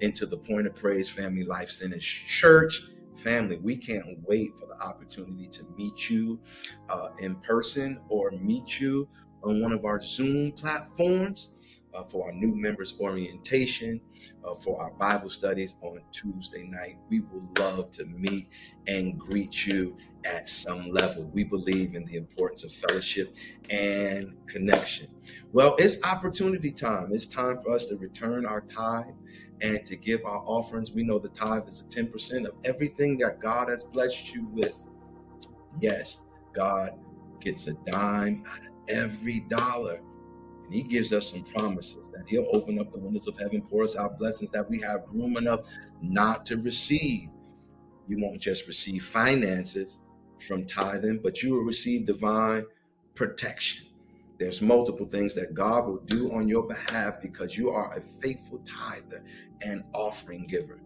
[0.00, 2.82] into the Pointe of Praise Family Life Center Church
[3.22, 3.58] family.
[3.58, 6.40] We can't wait for the opportunity to meet you
[6.88, 9.08] uh, in person or meet you
[9.42, 11.54] on one of our Zoom platforms.
[11.94, 14.00] Uh, for our new members orientation,
[14.44, 16.96] uh, for our Bible studies on Tuesday night.
[17.08, 18.48] We would love to meet
[18.86, 21.30] and greet you at some level.
[21.32, 23.34] We believe in the importance of fellowship
[23.70, 25.08] and connection.
[25.52, 27.10] Well, it's opportunity time.
[27.12, 29.14] It's time for us to return our tithe
[29.62, 30.90] and to give our offerings.
[30.90, 34.74] We know the tithe is a 10% of everything that God has blessed you with.
[35.80, 36.22] Yes,
[36.54, 36.98] God
[37.40, 40.00] gets a dime out of every dollar.
[40.70, 43.82] And He gives us some promises that He'll open up the windows of heaven, pour
[43.82, 45.62] us out blessings that we have room enough
[46.00, 47.28] not to receive.
[48.06, 49.98] You won't just receive finances
[50.46, 52.66] from tithing, but you will receive divine
[53.14, 53.88] protection.
[54.38, 58.60] There's multiple things that God will do on your behalf because you are a faithful
[58.64, 59.24] tither
[59.62, 60.78] and offering giver.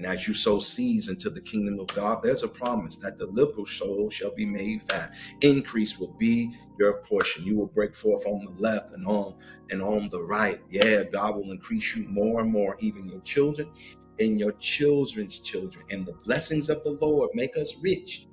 [0.00, 3.26] And as you sow seeds into the kingdom of God, there's a promise that the
[3.26, 5.14] liberal soul shall be made fat.
[5.42, 7.44] Increase will be your portion.
[7.44, 9.34] You will break forth on the left and on
[9.68, 10.58] and on the right.
[10.70, 13.70] Yeah, God will increase you more and more, even your children
[14.18, 15.84] and your children's children.
[15.90, 18.26] And the blessings of the Lord make us rich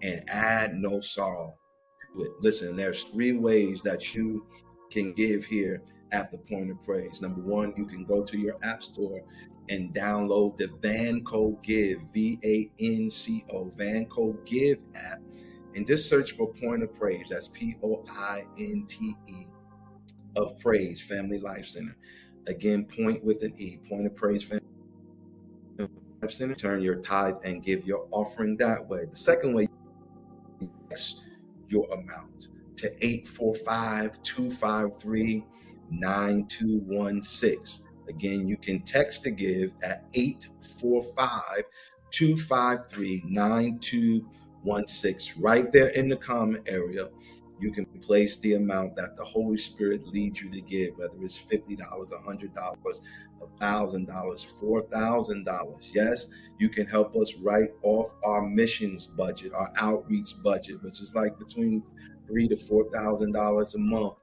[0.00, 1.58] and add no sorrow
[2.16, 2.30] to it.
[2.40, 4.46] Listen, there's three ways that you
[4.90, 7.20] can give here at the point of praise.
[7.20, 9.20] Number one, you can go to your app store
[9.68, 15.20] and download the Vanco Give, V A N C O, Vanco Give app,
[15.74, 17.26] and just search for Pointe of Praise.
[17.30, 19.46] That's P O I N T E
[20.36, 21.96] of Praise Family Life Center.
[22.46, 24.62] Again, point with an E, Pointe of Praise Family
[25.78, 26.54] Life Center.
[26.54, 29.04] Turn your tithe and give your offering that way.
[29.08, 29.68] The second way,
[30.88, 31.22] text
[31.68, 35.44] your amount to 845 253
[35.90, 37.86] 9216.
[38.12, 41.64] Again, you can text to give at 845
[42.10, 45.42] 253 9216.
[45.42, 47.08] Right there in the comment area,
[47.58, 51.38] you can place the amount that the Holy Spirit leads you to give, whether it's
[51.38, 53.00] $50, $100, $1,000,
[54.10, 55.76] $4,000.
[55.94, 56.26] Yes,
[56.58, 61.38] you can help us write off our missions budget, our outreach budget, which is like
[61.38, 61.82] between
[62.26, 64.14] three to $4,000 a month,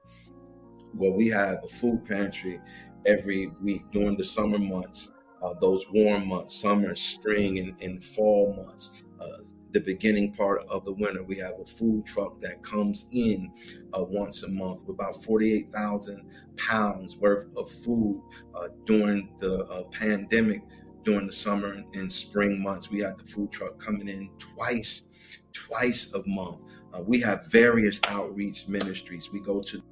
[0.92, 2.60] where we have a food pantry
[3.06, 8.54] every week during the summer months, uh, those warm months, summer, spring, and, and fall
[8.54, 9.02] months.
[9.20, 9.42] Uh,
[9.72, 11.22] the beginning part of the winter.
[11.22, 13.52] We have a food truck that comes in
[13.92, 16.22] uh, once a month with about 48,000
[16.56, 18.22] pounds worth of food
[18.54, 20.62] uh, during the uh, pandemic.
[21.02, 25.02] During the summer and spring months, we had the food truck coming in twice,
[25.50, 26.58] twice a month.
[26.92, 29.30] Uh, we have various outreach ministries.
[29.32, 29.82] We go to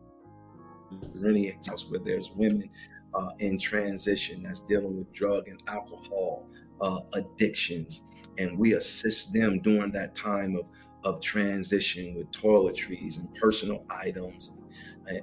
[0.91, 2.69] the house where there's women
[3.15, 6.47] uh, in transition that's dealing with drug and alcohol
[6.81, 8.03] uh, addictions
[8.39, 10.65] and we assist them during that time of,
[11.05, 14.53] of transition with toiletries and personal items.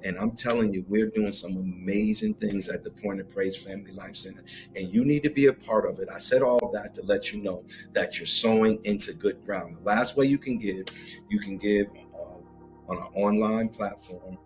[0.04, 3.92] And, I'm telling you, we're doing some amazing things at the Pointe of Praise Family
[3.92, 4.44] Life Center,
[4.76, 6.10] and you need to be a part of it.
[6.12, 7.64] I said all that to let you know
[7.94, 9.78] that you're sowing into good ground.
[9.78, 10.88] The last way you can give,
[11.30, 14.40] you can give uh, on an online platform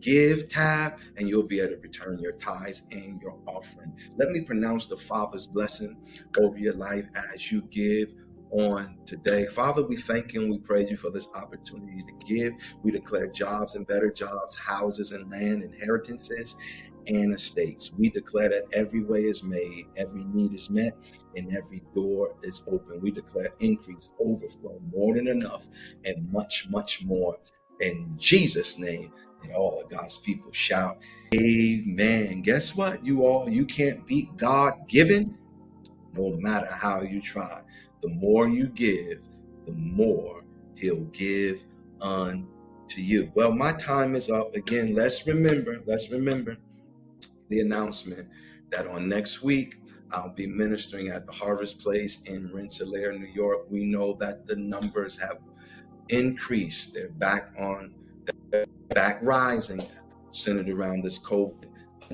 [0.00, 3.96] give tab and you'll be able to return your tithes and your offering.
[4.16, 5.96] Let me pronounce the Father's blessing
[6.38, 8.14] over your life as you give
[8.50, 9.46] on today.
[9.46, 12.52] Father, we thank you and we praise you for this opportunity to give.
[12.82, 16.56] We declare jobs and better jobs, houses and land, inheritances,
[17.08, 17.92] and estates.
[17.92, 20.96] We declare that every way is made, every need is met,
[21.36, 23.00] and every door is open.
[23.00, 25.66] We declare increase, overflow, more than enough,
[26.04, 27.38] and much, much more.
[27.80, 30.98] In Jesus' name, and all of God's people shout,
[31.34, 32.40] Amen.
[32.42, 33.48] Guess what, you all?
[33.48, 35.36] You can't beat God given
[36.14, 37.62] no matter how you try.
[38.06, 39.18] The more you give,
[39.66, 40.44] the more
[40.76, 41.64] He'll give
[42.00, 42.46] unto
[42.98, 43.32] you.
[43.34, 44.54] Well, my time is up.
[44.54, 46.56] Again, let's remember, let's remember
[47.48, 48.28] the announcement
[48.70, 49.80] that on next week,
[50.12, 53.66] I'll be ministering at the Harvest Place in Rensselaer, New York.
[53.70, 55.38] We know that the numbers have
[56.08, 56.94] increased.
[56.94, 57.92] They're back on,
[58.52, 59.84] they're back rising,
[60.30, 61.64] centered around this COVID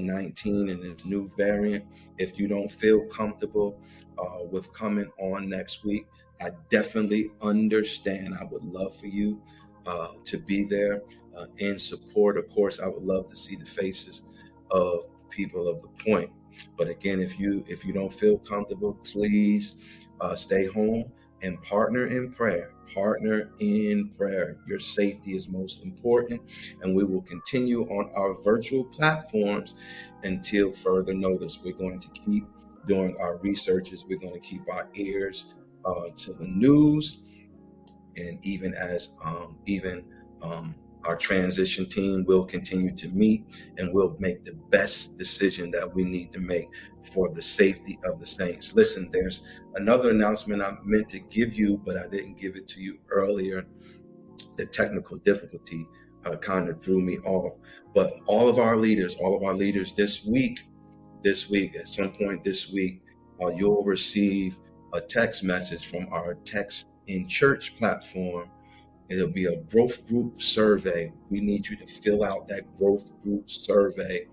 [0.01, 1.85] 19 and this new variant.
[2.19, 3.81] If you don't feel comfortable
[4.19, 6.07] uh, with coming on next week,
[6.41, 8.35] I definitely understand.
[8.41, 9.41] I would love for you
[9.87, 11.03] uh, to be there
[11.37, 12.37] uh, in support.
[12.39, 14.23] Of course, I would love to see the faces
[14.71, 16.31] of people of the point.
[16.77, 19.77] But again, if you if you don't feel comfortable, please
[20.21, 21.11] uh, stay home
[21.43, 22.73] and partner in prayer.
[22.93, 24.57] Partner in prayer.
[24.67, 26.41] Your safety is most important.
[26.83, 29.77] And we will continue on our virtual platforms
[30.25, 31.59] until further notice.
[31.65, 32.47] We're going to keep
[32.87, 35.47] doing our researches, we're going to keep our ears
[35.85, 37.19] uh, to the news.
[38.17, 40.05] And even as um, even
[40.43, 40.75] um,
[41.05, 43.45] our transition team will continue to meet
[43.79, 46.69] and we'll make the best decision that we need to make
[47.13, 48.75] for the safety of the saints.
[48.75, 49.43] Listen, there's
[49.75, 53.65] another announcement I meant to give you, but I didn't give it to you earlier.
[54.57, 55.87] The technical difficulty
[56.25, 57.55] uh, kind of threw me off.
[57.95, 60.61] But all of our leaders, all of our leaders this week,
[61.23, 63.03] this week, at some point this week,
[63.43, 64.57] uh, you'll receive
[64.93, 68.49] a text message from our text in church platform
[69.09, 71.13] It'll be a growth group survey.
[71.31, 74.27] We need you to fill out that growth group survey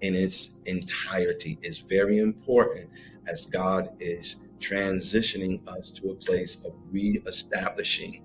[0.00, 1.58] in its entirety.
[1.62, 2.90] It's very important
[3.28, 8.22] as God is transitioning us to a place of reestablishing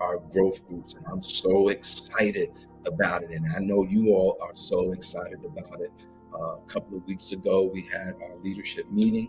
[0.00, 0.94] our growth groups.
[0.94, 2.50] And I'm so excited
[2.86, 3.30] about it.
[3.30, 5.90] And I know you all are so excited about it.
[6.34, 9.28] Uh, a couple of weeks ago, we had our leadership meeting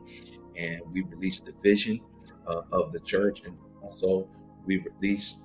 [0.58, 2.00] and we released the vision
[2.48, 3.42] uh, of the church.
[3.46, 4.28] And also,
[4.66, 5.45] we released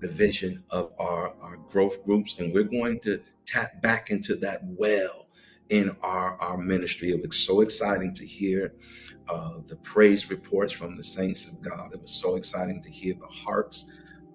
[0.00, 4.60] the vision of our, our growth groups, and we're going to tap back into that
[4.64, 5.28] well
[5.70, 7.10] in our, our ministry.
[7.10, 8.74] It was so exciting to hear
[9.28, 11.92] uh, the praise reports from the saints of God.
[11.92, 13.86] It was so exciting to hear the hearts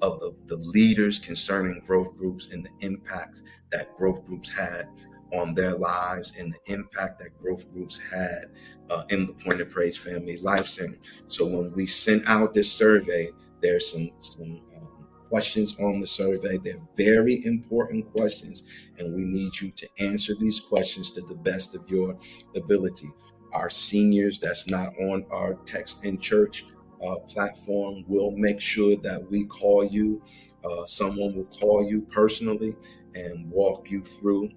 [0.02, 3.42] of the, the leaders concerning growth groups and the impact
[3.72, 4.88] that growth groups had
[5.32, 8.46] on their lives and the impact that growth groups had
[8.92, 10.98] uh, in the Pointe of Praise Family Life Center.
[11.28, 13.30] So when we sent out this survey,
[13.62, 14.62] there's some some
[15.34, 16.60] questions on the survey.
[16.60, 18.66] They're very important questions,
[19.00, 22.16] and we need you to answer these questions to the best of your
[22.56, 23.10] ability.
[23.52, 26.68] Our seniors that's not on our text in church
[27.04, 30.22] uh, platform will make sure that we call you.
[30.64, 32.76] Uh, someone will call you personally
[33.16, 34.52] and walk you through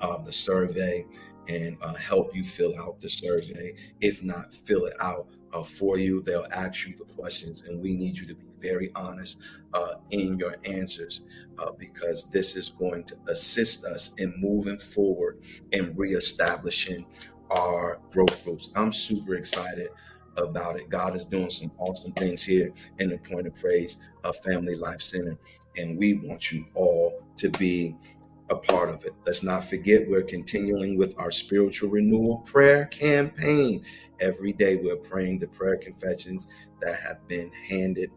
[0.00, 1.06] uh, the survey
[1.46, 3.72] and uh, help you fill out the survey.
[4.00, 6.22] If not, fill it out uh, for you.
[6.22, 9.38] They'll ask you the questions, and we need you to be very honest
[9.74, 11.22] uh, in your answers
[11.58, 15.42] uh, because this is going to assist us in moving forward
[15.72, 17.04] and reestablishing
[17.50, 18.70] our growth groups.
[18.74, 19.88] I'm super excited
[20.36, 20.88] about it.
[20.88, 25.02] God is doing some awesome things here in the Pointe of Praise uh, Family Life
[25.02, 25.36] Center,
[25.76, 27.96] and we want you all to be
[28.52, 29.14] a part of it.
[29.26, 33.84] Let's not forget we're continuing with our spiritual renewal prayer campaign.
[34.20, 36.48] Every day we're praying the prayer confessions
[36.80, 38.10] that have been handed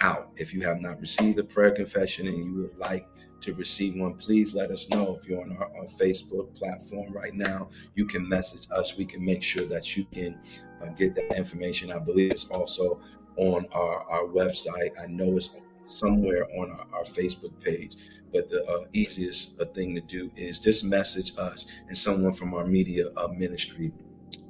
[0.00, 0.30] out.
[0.36, 3.06] If you have not received a prayer confession and you would like
[3.40, 5.16] to receive one, please let us know.
[5.16, 8.96] If you're on our, our Facebook platform right now, you can message us.
[8.96, 10.36] We can make sure that you can
[10.82, 11.92] uh, get that information.
[11.92, 13.00] I believe it's also
[13.36, 14.90] on our, our website.
[15.00, 15.56] I know it's
[15.86, 17.94] somewhere on our, our Facebook page.
[18.32, 22.54] But the uh, easiest uh, thing to do is just message us, and someone from
[22.54, 23.92] our media uh, ministry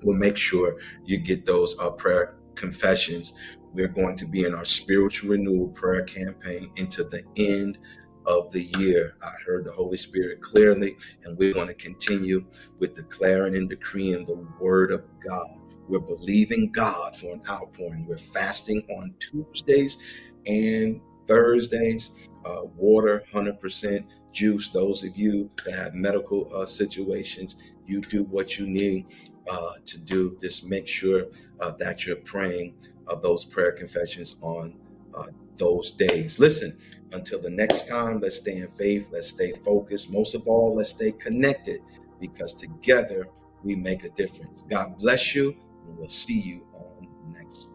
[0.02, 3.34] will make sure you get those uh, prayer confessions.
[3.72, 7.78] We're going to be in our spiritual renewal prayer campaign into the end
[8.26, 9.16] of the year.
[9.22, 12.44] I heard the Holy Spirit clearly, and we're going to continue
[12.78, 15.46] with declaring and decreeing the word of God.
[15.88, 18.06] We're believing God for an outpouring.
[18.06, 19.96] We're fasting on Tuesdays
[20.46, 22.10] and Thursdays.
[22.44, 24.68] Uh, water, 100% juice.
[24.68, 29.06] Those of you that have medical uh, situations, you do what you need
[29.50, 30.36] uh, to do.
[30.40, 31.26] Just make sure
[31.60, 32.74] uh, that you're praying
[33.08, 34.74] uh, those prayer confessions on
[35.14, 35.26] uh,
[35.56, 36.38] those days.
[36.38, 36.78] Listen,
[37.12, 40.10] until the next time, let's stay in faith, let's stay focused.
[40.10, 41.80] Most of all, let's stay connected
[42.20, 43.28] because together
[43.62, 44.62] we make a difference.
[44.68, 47.68] God bless you, and we'll see you on next.